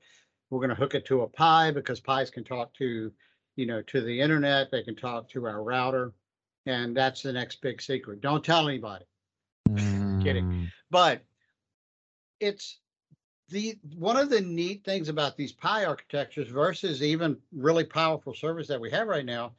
[0.50, 3.10] We're going to hook it to a Pi because Pis can talk to,
[3.56, 4.70] you know, to the internet.
[4.70, 6.12] They can talk to our router.
[6.66, 8.20] And that's the next big secret.
[8.20, 9.04] Don't tell anybody.
[9.76, 10.44] Kidding.
[10.44, 11.22] Mm, But
[12.40, 12.78] it's
[13.50, 18.66] the one of the neat things about these Pi architectures versus even really powerful servers
[18.68, 19.52] that we have right now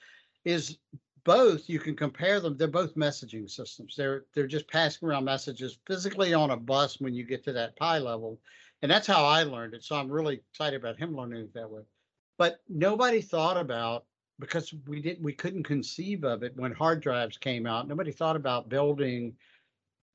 [0.43, 0.77] is
[1.23, 5.79] both you can compare them they're both messaging systems they're they're just passing around messages
[5.85, 8.39] physically on a bus when you get to that pi level
[8.81, 11.69] and that's how i learned it so i'm really excited about him learning it that
[11.69, 11.81] way
[12.37, 14.05] but nobody thought about
[14.39, 18.35] because we didn't we couldn't conceive of it when hard drives came out nobody thought
[18.35, 19.33] about building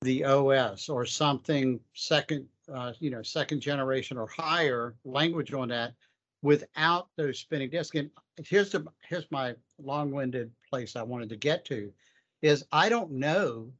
[0.02, 5.94] the os or something second uh, you know second generation or higher language on that
[6.42, 8.10] without those spinning disks and
[8.46, 11.92] here's the here's my long-winded place I wanted to get to
[12.42, 13.70] is I don't know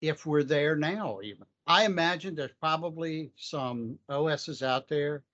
[0.00, 1.46] if we're there now even.
[1.66, 5.24] I imagine there's probably some OSs out there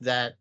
[0.00, 0.36] that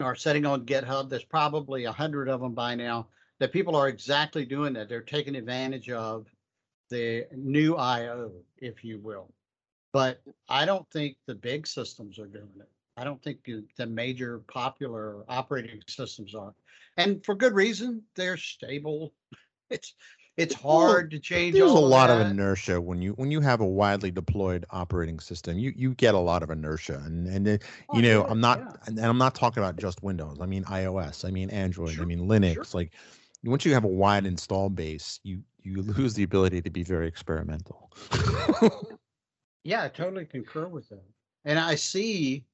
[0.00, 1.08] are setting on GitHub.
[1.08, 3.08] There's probably a hundred of them by now
[3.38, 4.88] that people are exactly doing that.
[4.88, 6.26] They're taking advantage of
[6.90, 9.32] the new IO, if you will.
[9.92, 12.68] But I don't think the big systems are doing it.
[12.96, 13.38] I don't think
[13.76, 16.54] the major popular operating systems are.
[16.96, 19.12] And for good reason, they're stable.
[19.72, 19.94] It's
[20.40, 21.54] it's hard to change.
[21.54, 25.58] There's a lot of inertia when you when you have a widely deployed operating system.
[25.58, 28.40] You you get a lot of inertia, and and uh, Oh, you know sure, I'm
[28.40, 28.72] not yeah.
[28.86, 30.38] and I'm not talking about just Windows.
[30.40, 31.24] I mean iOS.
[31.24, 32.00] I mean Android.
[32.00, 32.74] I mean Linux.
[32.74, 32.92] Like
[33.44, 37.06] once you have a wide install base, you you lose the ability to be very
[37.06, 37.92] experimental.
[39.62, 41.04] Yeah, I totally concur with that.
[41.44, 42.44] And I see,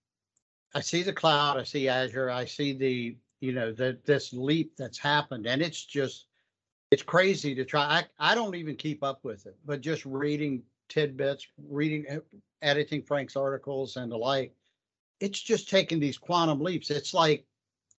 [0.75, 4.72] I see the cloud, I see Azure, I see the, you know, the, this leap
[4.77, 6.27] that's happened and it's just,
[6.90, 8.05] it's crazy to try.
[8.20, 12.18] I, I don't even keep up with it, but just reading tidbits, reading, eh,
[12.62, 14.55] editing Frank's articles and the like,
[15.20, 16.90] it's just taking these quantum leaps.
[16.90, 17.44] It's like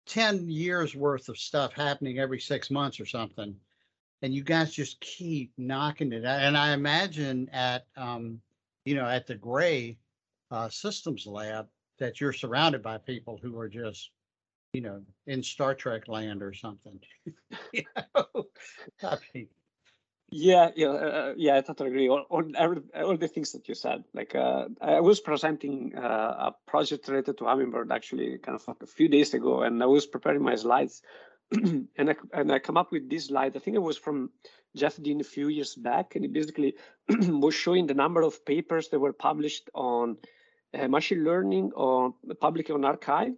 [0.06, 3.54] 10 years worth of stuff happening every six months or something.
[4.22, 6.42] And you guys just keep knocking it out.
[6.42, 8.40] And I imagine at, um,
[8.84, 9.98] you know, at the Gray
[10.50, 14.10] uh, Systems Lab, that you're surrounded by people who are just,
[14.72, 17.00] you know, in Star Trek land or something.
[17.72, 18.44] you know?
[19.02, 19.48] I mean,
[20.30, 21.56] Yeah, yeah, uh, yeah.
[21.56, 24.04] I totally agree on, on every, all the things that you said.
[24.12, 28.82] Like, uh, I was presenting uh, a project related to Hummingbird actually, kind of like
[28.82, 31.02] a few days ago, and I was preparing my slides,
[31.52, 33.56] and I and I come up with this slide.
[33.56, 34.30] I think it was from
[34.76, 36.74] Jeff Dean a few years back, and he basically
[37.08, 40.18] was showing the number of papers that were published on
[40.78, 43.34] uh, machine learning on public on arXiv,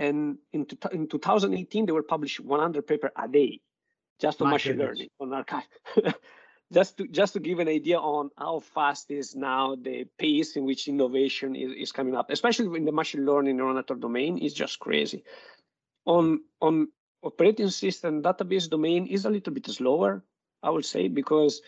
[0.00, 3.60] and in, in 2018 they were published 100 paper a day
[4.18, 4.98] just on My machine goodness.
[4.98, 6.14] learning on arXiv.
[6.72, 10.64] just to just to give an idea on how fast is now the pace in
[10.64, 14.54] which innovation is, is coming up, especially in the machine learning neural network domain, is
[14.54, 15.24] just crazy.
[16.06, 16.88] On on
[17.22, 20.24] operating system database domain is a little bit slower,
[20.62, 21.60] I would say, because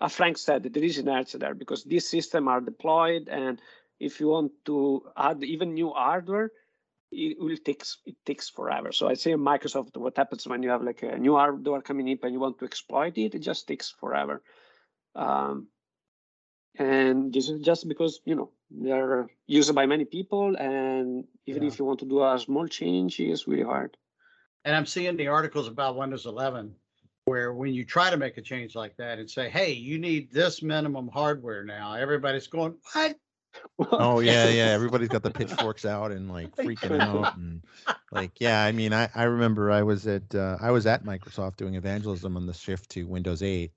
[0.00, 3.60] as Frank said, there is inertia there because these systems are deployed, and
[3.98, 6.50] if you want to add even new hardware,
[7.10, 8.92] it will takes it takes forever.
[8.92, 12.18] So I say Microsoft, what happens when you have like a new hardware coming in
[12.22, 14.42] and you want to exploit it, it just takes forever.
[15.14, 15.68] Um,
[16.78, 21.68] and this is just because you know they're used by many people, and even Yeah.
[21.68, 23.96] if you want to do a small change, it's really hard.
[24.64, 26.74] and I'm seeing the articles about Windows 11
[27.24, 30.30] where when you try to make a change like that and say, hey, you need
[30.32, 33.16] this minimum hardware now, everybody's going, what?
[33.78, 34.66] Oh yeah, yeah.
[34.66, 37.62] Everybody's got the pitchforks out and like freaking out and
[38.10, 38.62] like yeah.
[38.62, 42.36] I mean, I I remember I was at uh, I was at Microsoft doing evangelism
[42.36, 43.70] on the shift to Windows 8,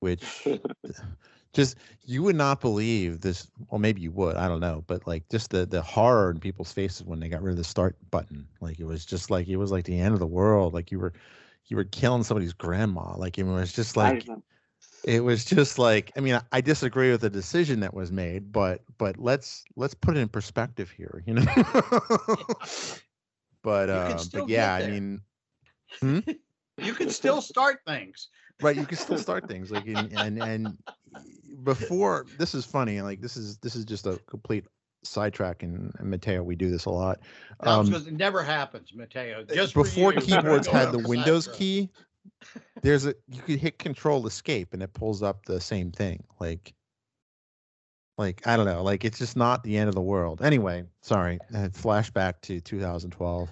[0.00, 0.46] which
[1.52, 3.48] just you would not believe this.
[3.70, 4.36] Well, maybe you would.
[4.36, 7.42] I don't know, but like just the the horror in people's faces when they got
[7.42, 8.46] rid of the start button.
[8.60, 10.74] Like it was just like it was like the end of the world.
[10.74, 11.12] Like you were
[11.66, 13.16] you were killing somebody's grandma.
[13.16, 14.26] Like it was just like.
[15.04, 18.82] It was just like i mean I- disagree with the decision that was made but
[18.98, 21.44] but let's let's put it in perspective here you know
[23.62, 25.20] but uh but yeah i mean
[26.78, 28.28] You can still start things.
[28.60, 30.78] right you can still start things like and and, and
[31.64, 34.64] before this is funny like this is this is just a complete
[35.04, 36.42] sidetracking Matteo.
[36.42, 37.20] We do this a lot.
[37.60, 39.44] Um, 'cause it never happens, Matteo.
[39.44, 41.90] Just before you, keyboards had the Windows key,
[42.82, 46.22] there's a you could hit Control Escape and it pulls up the same thing.
[46.40, 46.74] Like,
[48.18, 48.82] like I don't know.
[48.82, 50.42] Like it's just not the end of the world.
[50.42, 51.38] Anyway, sorry.
[51.54, 53.48] uh, Flashback to 2012.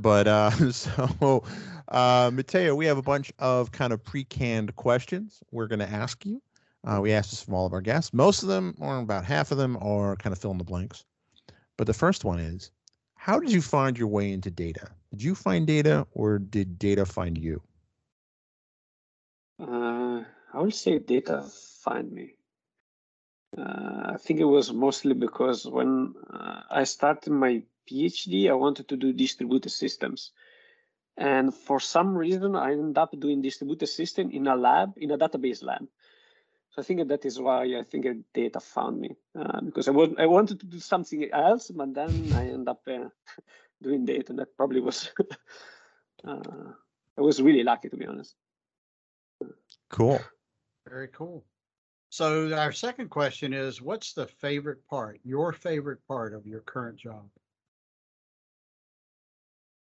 [0.00, 1.44] But uh, so,
[1.88, 6.24] uh, Matteo, we have a bunch of kind of pre-canned questions we're going to ask
[6.24, 6.42] you.
[6.84, 8.12] Uh, we asked this from all of our guests.
[8.12, 11.04] Most of them, or about half of them, are kind of fill in the blanks.
[11.76, 12.72] But the first one is,
[13.14, 14.88] how did you find your way into data?
[15.12, 17.62] Did you find data, or did data find you?
[19.62, 21.42] Uh, I will say data
[21.84, 22.34] find me.
[23.56, 28.88] Uh, I think it was mostly because when uh, I started my PhD, I wanted
[28.88, 30.32] to do distributed systems.
[31.16, 35.18] And for some reason, I ended up doing distributed system in a lab, in a
[35.18, 35.86] database lab.
[36.70, 40.10] So I think that is why I think data found me uh, because I, was,
[40.18, 43.08] I wanted to do something else, but then I ended up uh,
[43.82, 44.30] doing data.
[44.30, 45.10] And That probably was,
[46.24, 46.72] uh,
[47.18, 48.34] I was really lucky to be honest.
[49.92, 50.20] Cool.
[50.88, 51.44] Very cool.
[52.08, 56.96] So our second question is, what's the favorite part, your favorite part of your current
[56.96, 57.28] job?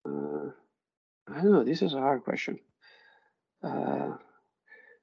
[0.05, 0.51] Uh,
[1.27, 1.63] I don't know.
[1.63, 2.59] This is a hard question.
[3.61, 4.15] Uh,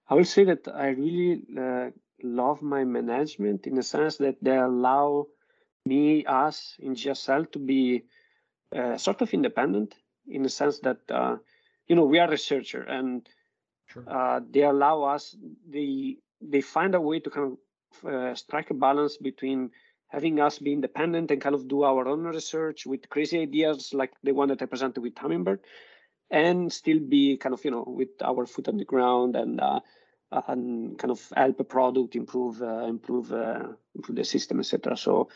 [0.08, 1.90] I will say that I really uh,
[2.22, 5.26] love my management in the sense that they allow
[5.84, 8.04] me, us in GSL, to be
[8.74, 9.94] uh, sort of independent
[10.26, 11.36] in the sense that uh,
[11.86, 13.28] you know we are researcher and
[13.86, 14.04] Sure.
[14.08, 15.36] uh, they allow us
[15.68, 19.70] they they find a way to kind of uh, strike a balance between
[20.08, 24.12] having us be independent and kind of do our own research with crazy ideas like
[24.22, 25.60] the one that I presented with Hummingbird,
[26.30, 29.80] and still be kind of you know with our foot on the ground and uh,
[30.48, 34.96] and kind of help a product improve uh, improve uh, improve the system etc.
[34.96, 35.28] So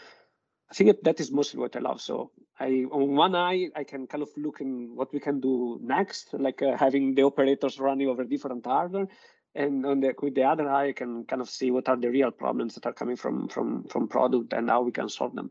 [0.70, 2.00] I think that, that is mostly what I love.
[2.00, 5.80] So I on one eye I can kind of look in what we can do
[5.82, 9.08] next, like uh, having the operators running over different hardware,
[9.54, 12.08] and on the with the other eye I can kind of see what are the
[12.08, 15.50] real problems that are coming from from from product and how we can solve them.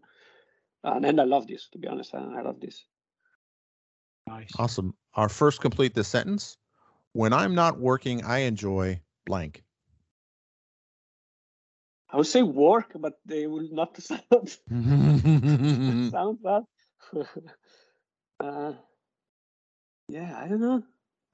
[0.84, 2.16] And, and I love this, to be honest.
[2.16, 2.86] I, I love this.
[4.28, 4.52] Nice.
[4.58, 4.94] Awesome.
[5.16, 6.58] Our first complete this sentence.
[7.14, 9.64] When I'm not working, I enjoy blank.
[12.12, 14.58] I would say work, but they will not sound
[16.12, 16.64] sound bad.
[18.40, 18.74] uh,
[20.08, 20.84] yeah, I don't know.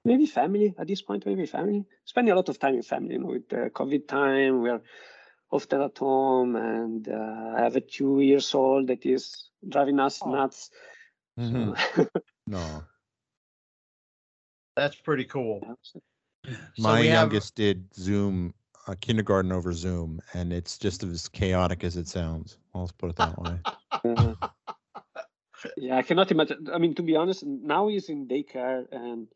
[0.03, 1.25] Maybe family at this point.
[1.25, 1.85] Maybe family.
[2.05, 3.13] Spending a lot of time with family.
[3.13, 4.81] You know, with the COVID time, we're
[5.51, 10.19] often at home, and uh, I have a two years old that is driving us
[10.21, 10.31] Oh.
[10.31, 10.69] nuts.
[11.39, 11.75] Mhm.
[11.95, 12.07] So,
[12.47, 12.83] No,
[14.75, 15.59] That's pretty cool.
[15.63, 16.01] yeah, so-
[16.45, 18.53] So my have- youngest did Zoom,
[18.87, 22.57] uh, kindergarten over Zoom, and it's just as chaotic as it sounds.
[22.73, 23.59] Let's put it that way.
[25.77, 26.69] yeah, I cannot imagine.
[26.73, 29.27] I mean, to be honest, now he's in daycare, and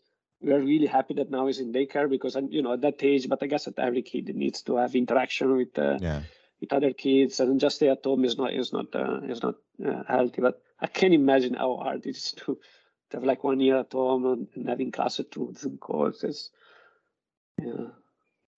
[0.42, 3.04] we are really happy that now he's in daycare because, I'm, you know, at that
[3.04, 3.28] age.
[3.28, 6.22] But I guess that every kid needs to have interaction with uh, Yeah.
[6.62, 9.56] with other kids, and just stay at home is not is not uh, is not
[9.86, 10.42] uh, healthy.
[10.42, 12.60] But I can imagine how hard it is to,
[13.10, 16.24] to have like one year at home and, and having classes through Zoom calls.
[16.24, 16.52] It's,
[17.62, 17.88] yeah,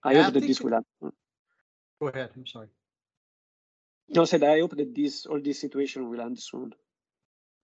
[0.04, 1.14] I Yeah, I hope that this will happen.
[2.02, 2.32] Go ahead.
[2.36, 2.68] I'm sorry.
[4.10, 6.74] No, I said I hope that this all this situation will end soon,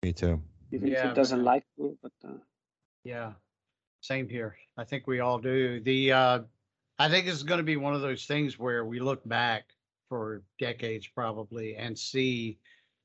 [0.03, 0.41] Me too.
[0.71, 1.45] even if Yeah, it doesn't man.
[1.45, 1.97] like to.
[2.01, 2.37] But uh,
[3.03, 3.33] Yeah,
[4.01, 4.55] same here.
[4.77, 5.79] I think we all do.
[5.81, 6.39] The uh,
[6.99, 9.73] I think it's going to be one of those things where we look back
[10.09, 12.59] for decades probably and see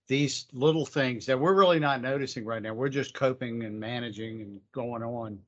[0.08, 2.74] these little things that we're really not noticing right now.
[2.74, 5.38] We're just coping and managing and going on.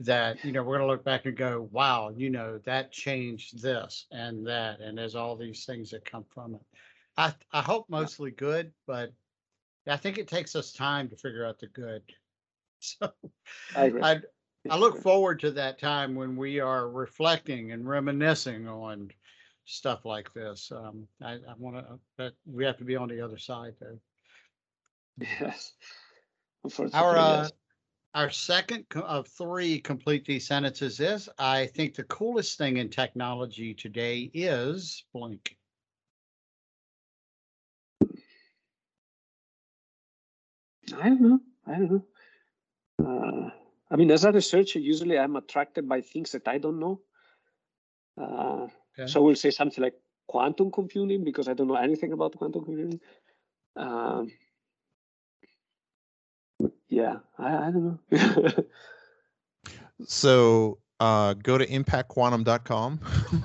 [0.00, 3.60] That you know we're going to look back and go, wow, you know that changed
[3.60, 6.60] this and that, and there's all these things that come from it.
[7.16, 9.12] I I hope mostly good, but
[9.88, 12.02] I think it takes us time to figure out the good.
[12.80, 13.10] So.
[13.74, 14.02] I agree.
[14.02, 14.20] I
[14.70, 19.10] I look forward to that time when we are reflecting and reminiscing on
[19.64, 20.70] stuff like this.
[20.74, 23.98] Um, I, I want to, but we have to be on the other side though.
[25.40, 25.72] Yes.
[26.92, 27.52] Our, uh, yes.
[28.14, 33.74] Our second of three complete these sentences is, I think the coolest thing in technology
[33.74, 35.56] today is blank.
[40.96, 41.40] I don't know.
[41.66, 42.04] I don't know.
[43.04, 43.50] Uh,
[43.90, 47.00] I mean, as a researcher, usually I'm attracted by things that I don't know.
[48.20, 49.06] Uh, Okay.
[49.06, 49.94] So we'll say something like
[50.26, 53.00] quantum computing because I don't know anything about quantum computing.
[53.76, 54.32] Um,
[56.98, 58.64] yeah, I, I don't know.
[60.06, 63.00] So uh, go to impactquantum.com.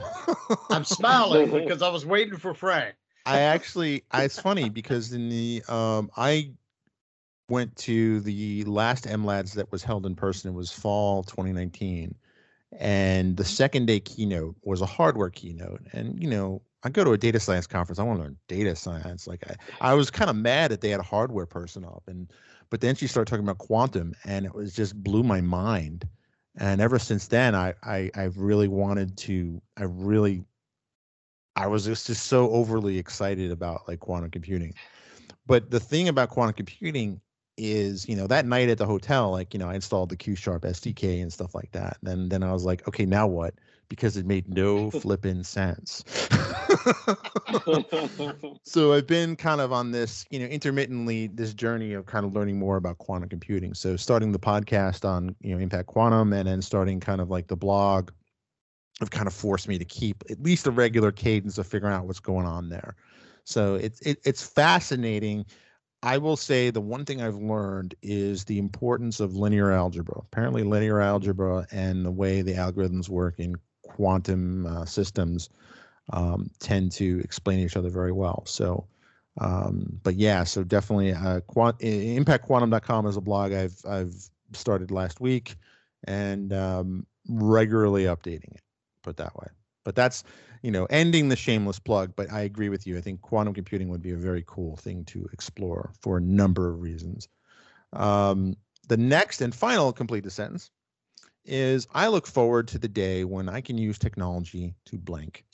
[0.70, 2.95] I'm smiling because I was waiting for Frank.
[3.26, 6.51] I actually, I, it's funny because in the um, I
[7.49, 10.51] went to the last MLADS that was held in person.
[10.51, 12.14] It was fall 2019,
[12.78, 15.82] and the second day keynote was a hardware keynote.
[15.93, 17.97] And you know, I go to a data science conference.
[17.97, 19.26] I want to learn data science.
[19.26, 22.30] Like I, I was kind of mad that they had a hardware person up, and
[22.74, 26.07] but then she started talking about quantum, and it was just blew my mind.
[26.57, 29.61] And ever since then, I, I I've really wanted to.
[29.78, 30.43] I really,
[31.55, 34.74] I was just just so overly excited about like quantum computing.
[35.45, 37.21] But the thing about quantum computing
[37.57, 40.34] is you know that night at the hotel like you know i installed the q
[40.34, 43.53] sharp sdk and stuff like that and then i was like okay now what
[43.96, 46.04] because it made no flipping sense.
[48.64, 52.34] So i've been kind of on this you know intermittently this journey of kind of
[52.34, 53.74] learning more about quantum computing.
[53.74, 57.48] So starting the podcast on you know impact quantum and then starting kind of like
[57.48, 58.10] the blog
[59.00, 62.06] have kind of forced me to keep at least a regular cadence of figuring out
[62.06, 62.96] what's going on there.
[63.44, 65.46] So it's it, it's fascinating.
[66.02, 70.20] I will say the one thing I've learned is the importance of linear algebra.
[70.20, 75.49] Apparently, linear algebra and the way the algorithms work in quantum uh, systems
[76.11, 78.43] um, tend to explain each other very well.
[78.45, 78.86] So,
[79.39, 84.13] um, but yeah, so definitely, uh, quant- impactquantum.com is a blog I've I've
[84.53, 85.55] started last week,
[86.05, 88.61] and um, regularly updating it.
[89.01, 89.47] Put that way.
[89.84, 90.23] But that's
[90.63, 92.97] you know, ending the shameless plug, but I agree with you.
[92.97, 96.69] I think quantum computing would be a very cool thing to explore for a number
[96.69, 97.27] of reasons.
[97.91, 98.55] Um,
[98.88, 100.71] the next and final complete the sentence
[101.46, 105.46] is I look forward to the day when I can use technology to blank.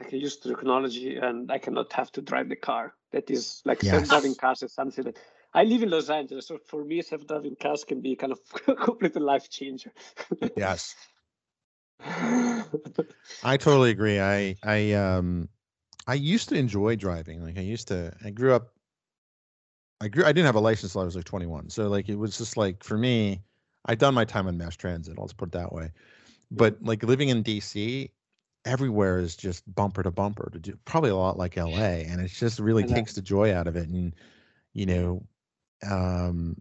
[0.00, 2.94] I can use technology and I cannot have to drive the car.
[3.12, 4.00] That is like Yes.
[4.00, 5.18] self-driving cars is something that
[5.54, 8.40] I live in Los Angeles, so for me, self-driving cars can be kind of
[8.82, 9.92] complete life changer.
[10.56, 10.96] Yes.
[13.42, 14.20] I totally agree.
[14.20, 15.48] I I um
[16.06, 17.42] I used to enjoy driving.
[17.42, 18.73] Like I used to I grew up
[20.00, 21.70] I grew I didn't have a license until I was like 21.
[21.70, 23.42] So like it was just like for me,
[23.86, 25.92] I'd done my time on mass transit, let's put it that way.
[26.50, 28.10] But like living in DC,
[28.64, 32.02] everywhere is just bumper to bumper to do probably a lot like LA.
[32.06, 33.88] And it just really takes the joy out of it.
[33.88, 34.14] And
[34.72, 35.26] you know,
[35.88, 36.56] um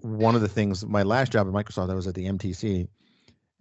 [0.00, 2.88] one of the things my last job at Microsoft, I was at the MTC,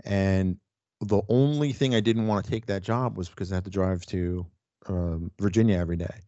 [0.03, 0.57] and
[1.01, 3.71] the only thing I didn't want to take that job was because I had to
[3.71, 4.45] drive to
[4.87, 6.21] um, Virginia every day,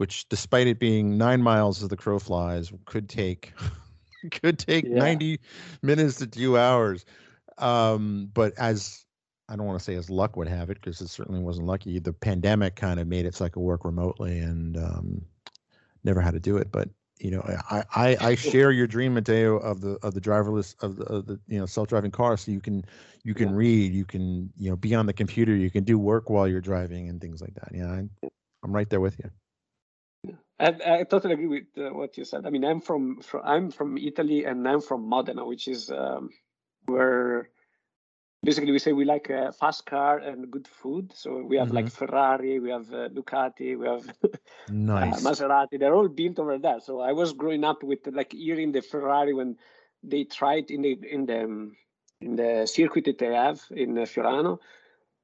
[0.00, 3.52] which, despite it being nine miles as the crow flies, could take
[4.30, 4.94] could take Yeah.
[4.94, 5.40] ninety
[5.82, 7.04] minutes to two hours.
[7.58, 9.04] Um, but as
[9.50, 11.98] I don't want to say as luck would have it, because it certainly wasn't lucky.
[11.98, 15.26] The pandemic kind of made it so I could work remotely, and um,
[16.02, 16.72] never had to do it.
[16.72, 16.88] But
[17.18, 20.96] you know, I I, I share your dream, Matteo, of the of the driverless of
[20.96, 22.86] the, of the you know self driving car, so you can
[23.22, 23.54] you can Yeah.
[23.54, 26.62] read, you can you know be on the computer, you can do work while you're
[26.62, 27.68] driving and things like that.
[27.74, 28.08] Yeah, I,
[28.62, 29.30] I'm right there with you.
[30.60, 32.46] I, I totally agree with uh, what you said.
[32.46, 36.30] I mean, I'm from, from I'm from Italy and I'm from Modena, which is um,
[36.84, 37.48] where
[38.44, 41.12] basically we say we like a fast car and good food.
[41.14, 44.06] So we have like Ferrari, we have uh, Ducati, we have
[44.68, 45.24] Nice.
[45.24, 45.78] uh, Maserati.
[45.78, 46.80] They're all built over there.
[46.80, 49.56] So I was growing up with like hearing the Ferrari when
[50.02, 51.70] they tried in the in the
[52.20, 54.58] in the circuit that they have in uh, Fiorano.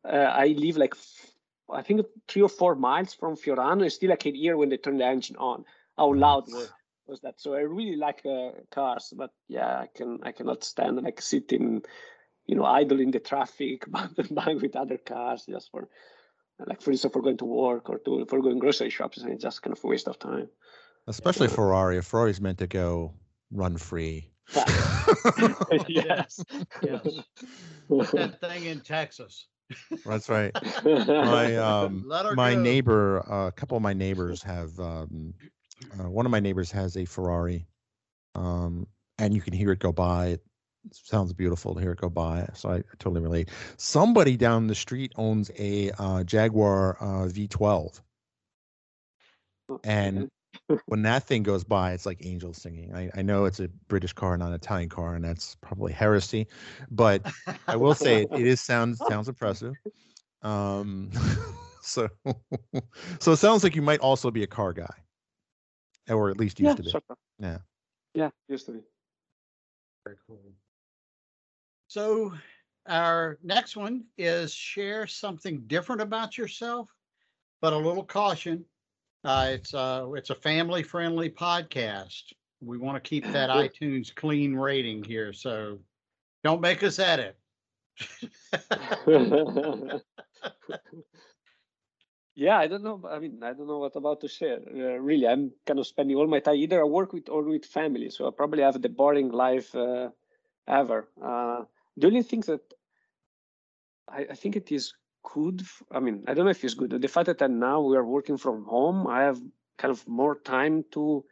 [0.03, 0.95] Uh, I live like
[1.71, 4.77] I think three or four miles from Fiorano, and still I can hear when they
[4.77, 5.64] turn the engine on.
[5.97, 6.71] How loud was,
[7.07, 7.41] was that?
[7.41, 11.83] So I really like uh, cars, but yeah, I can I cannot stand like sitting,
[12.47, 13.85] you know, idle in the traffic,
[14.31, 15.89] bang with other cars just for
[16.64, 19.43] like for instance for going to work or to for going grocery shops, and it's
[19.43, 20.49] just kind of a waste of time.
[21.07, 21.99] Especially Ferrari.
[21.99, 23.14] If Ferrari's meant to go
[23.51, 24.31] run free.
[25.89, 26.45] yes.
[26.83, 27.21] Yes.
[27.89, 29.47] Put that thing in Texas.
[30.05, 30.53] That's right.
[30.85, 32.05] My um
[32.35, 32.62] my go.
[32.62, 35.35] neighbor, uh, a couple of my neighbors have um,
[35.99, 37.67] uh, one of my neighbors has a Ferrari,
[38.35, 38.87] um,
[39.19, 40.27] and you can hear it go by.
[40.27, 40.43] It
[40.93, 42.49] sounds beautiful to hear it go by.
[42.55, 43.51] So I, I totally relate.
[43.77, 48.01] Somebody down the street owns a uh, Jaguar uh, V12,
[49.85, 50.31] and
[50.87, 52.95] when that thing goes by, it's like angels singing.
[52.95, 56.47] I, I know it's a British car, not an Italian car, and that's probably heresy,
[56.91, 57.27] but
[57.67, 59.75] I will say it, it is sounds sounds impressive.
[60.43, 61.11] Um,
[61.83, 62.09] so
[63.19, 64.95] so it sounds like you might also be a car guy,
[66.09, 66.91] or at least used yeah, to be.
[66.91, 67.17] sort of.
[67.39, 67.59] Yeah.
[68.15, 68.81] Yeah, used to be.
[70.05, 70.41] Very cool.
[71.89, 72.33] So
[72.87, 76.89] our next one is share something different about yourself,
[77.61, 78.65] but a little caution.
[79.27, 82.33] Uh, it's uh it's a family friendly podcast.
[82.61, 85.81] We want to keep that iTunes clean rating here, so
[86.45, 87.37] don't make us edit.
[92.37, 93.03] yeah, I don't know.
[93.11, 94.61] I mean, I don't know what about to share.
[94.64, 97.64] Uh, really, I'm kind of spending all my time either I work with or with
[97.64, 100.11] family, so I probably have the boring life uh,
[100.68, 101.09] ever.
[101.20, 101.64] Uh,
[101.97, 102.61] the only thing that
[104.09, 104.95] I, I, think it is
[105.35, 105.62] good.
[105.91, 106.91] I mean, I don't know if it's good.
[106.91, 109.41] The fact that now we are working from home, I have
[109.79, 111.24] kind of more time to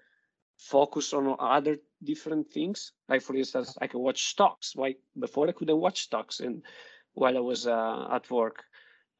[0.58, 2.92] focus on other different things.
[3.08, 4.74] Like for instance, I can watch stocks.
[4.76, 6.62] Like before I couldn't watch stocks and
[7.14, 8.64] while I was uh, at work.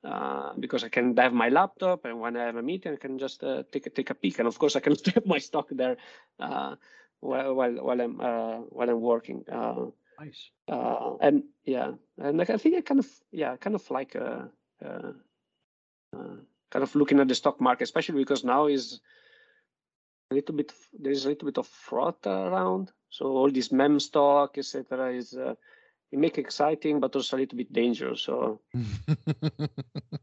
[0.04, 3.18] Uh, because I can have my laptop and when I have a meeting, I can
[3.18, 4.38] just uh, take a, take a peek.
[4.38, 5.96] And of course, I can have my stock there
[6.38, 6.74] uh,
[7.20, 9.44] while while while I'm uh, while I'm working.
[9.50, 9.86] Uh,
[10.20, 10.50] nice.
[11.22, 14.14] and yeah, and like, I think I kind of yeah, kind of like
[16.70, 19.00] kind of looking at the stock market, especially because now is
[20.30, 22.92] a little bit there's a little bit of fraud around.
[23.10, 25.36] So all this meme stock, etc., is
[26.14, 28.22] it make exciting, but also a little bit dangerous.
[28.22, 28.60] So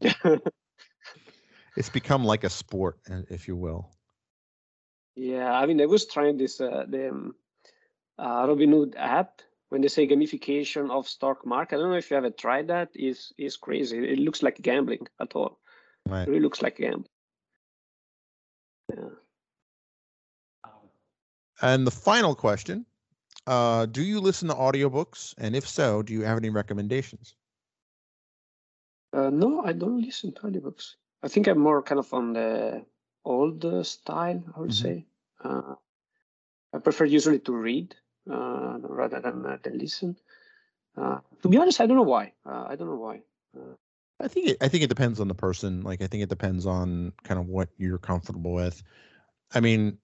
[1.76, 3.90] it's become like a sport, uh, if you will.
[5.14, 7.34] Yeah, I mean, I was trying this uh, the um,
[8.18, 9.42] uh, Robinhood app
[9.72, 11.76] when they say gamification of stock market.
[11.76, 12.90] I don't know if you ever tried that.
[12.94, 13.96] is is crazy.
[13.96, 15.58] It looks like gambling at all.
[16.06, 16.28] Right.
[16.28, 17.08] It really looks like gambling.
[18.94, 19.14] Yeah.
[21.62, 22.84] And the final question
[23.46, 25.34] uh, do you listen to audiobooks?
[25.38, 27.34] And if so, do you have any recommendations?
[29.14, 30.96] Uh, no, I don't listen to audiobooks.
[31.22, 32.84] I think I'm more kind of on the
[33.24, 34.86] old style, I would mm-hmm.
[34.86, 35.06] say.
[35.42, 35.76] Uh,
[36.74, 37.96] I prefer usually to read
[38.26, 40.16] rather than, uh, than listen.
[40.96, 42.32] Uh, to be honest, I don't know why.
[42.44, 43.22] Uh, I don't know why.
[43.56, 43.74] Uh,
[44.20, 45.82] I think it, I think it depends on the person.
[45.82, 48.82] Like I think it depends on kind of what you're comfortable with.
[49.54, 49.98] I mean,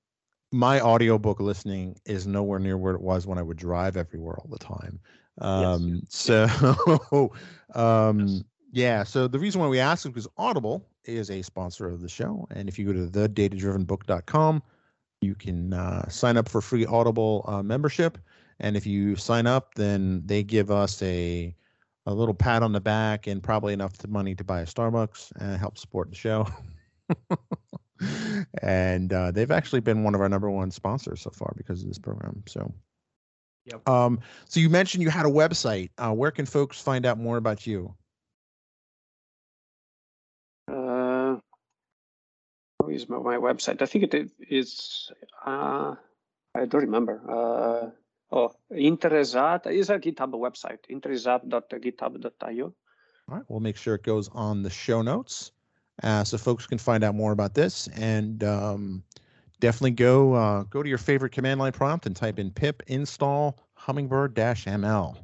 [0.50, 4.50] my audiobook listening is nowhere near where it was when I would drive everywhere all
[4.50, 5.00] the time.
[5.40, 6.02] Um, yes.
[6.08, 7.32] So,
[7.74, 8.42] um, yes.
[8.72, 9.04] yeah.
[9.04, 12.46] So the reason why we ask is because Audible is a sponsor of the show,
[12.50, 14.62] and if you go to thedatadrivenbook.com,
[15.20, 18.18] you can uh, sign up for free Audible uh, membership,
[18.60, 21.54] and if you sign up, then they give us a
[22.06, 25.58] a little pat on the back and probably enough money to buy a Starbucks and
[25.58, 26.48] help support the show.
[28.62, 31.88] and uh, they've actually been one of our number one sponsors so far because of
[31.88, 32.42] this program.
[32.46, 32.72] So,
[33.66, 33.86] yep.
[33.86, 35.90] Um, so you mentioned you had a website.
[35.98, 37.94] Uh, where can folks find out more about you?
[40.66, 41.36] Uh,
[42.78, 43.82] what my, my website?
[43.82, 45.12] I think it is.
[45.44, 45.94] Uh,
[46.54, 47.20] I don't remember.
[47.28, 47.90] Uh,
[48.32, 50.78] oh, interesaaat is a GitHub website.
[50.90, 52.64] interesaaat.github.io.
[52.64, 55.52] All right, we'll make sure it goes on the show notes
[56.02, 59.02] uh, so folks can find out more about this and um,
[59.60, 63.58] definitely go uh, go to your favorite command line prompt and type in pip install
[63.74, 65.16] hummingbird ml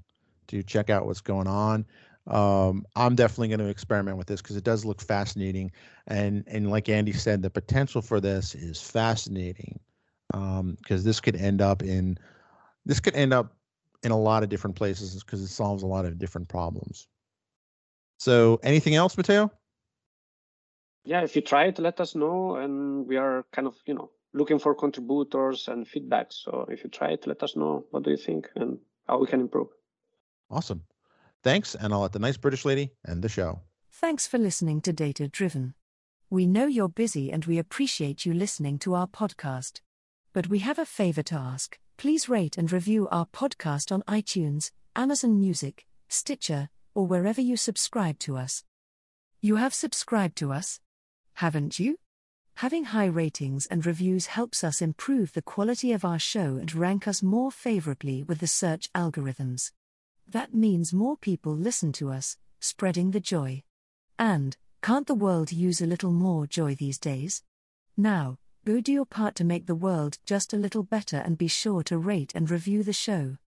[0.46, 1.86] to check out what's going on.
[2.26, 5.72] Um, I'm definitely going to experiment with this because it does look fascinating,
[6.06, 9.78] and and like Andy said, the potential for this is fascinating
[10.28, 12.18] because um, this could end up in
[12.86, 13.54] this could end up
[14.02, 17.08] in a lot of different places because it solves a lot of different problems.
[18.18, 19.50] So, anything else, Matteo?
[21.04, 22.56] yeah, if you try it, let us know.
[22.56, 26.32] And we are kind of, you know, looking for contributors and feedback.
[26.32, 29.26] So if you try it, let us know what do you think and how we
[29.26, 29.68] can improve.
[30.50, 30.82] Awesome.
[31.44, 31.74] Thanks.
[31.74, 33.60] And I'll let the nice British lady end the show.
[33.92, 35.74] Thanks for listening to Data Driven.
[36.30, 39.80] We know you're busy and we appreciate you listening to our podcast.
[40.32, 41.78] But we have a favor to ask.
[41.96, 48.18] Please rate and review our podcast on iTunes, Amazon Music, Stitcher, or wherever you subscribe
[48.20, 48.64] to us.
[49.40, 50.80] You have subscribed to us?
[51.38, 51.98] haven't you?
[52.56, 57.08] Having high ratings and reviews helps us improve the quality of our show and rank
[57.08, 59.72] us more favorably with the search algorithms.
[60.28, 63.62] That means more people listen to us, spreading the joy.
[64.18, 67.42] And, can't the world use a little more joy these days?
[67.96, 71.48] Now, go do your part to make the world just a little better and be
[71.48, 73.36] sure to rate and review the show.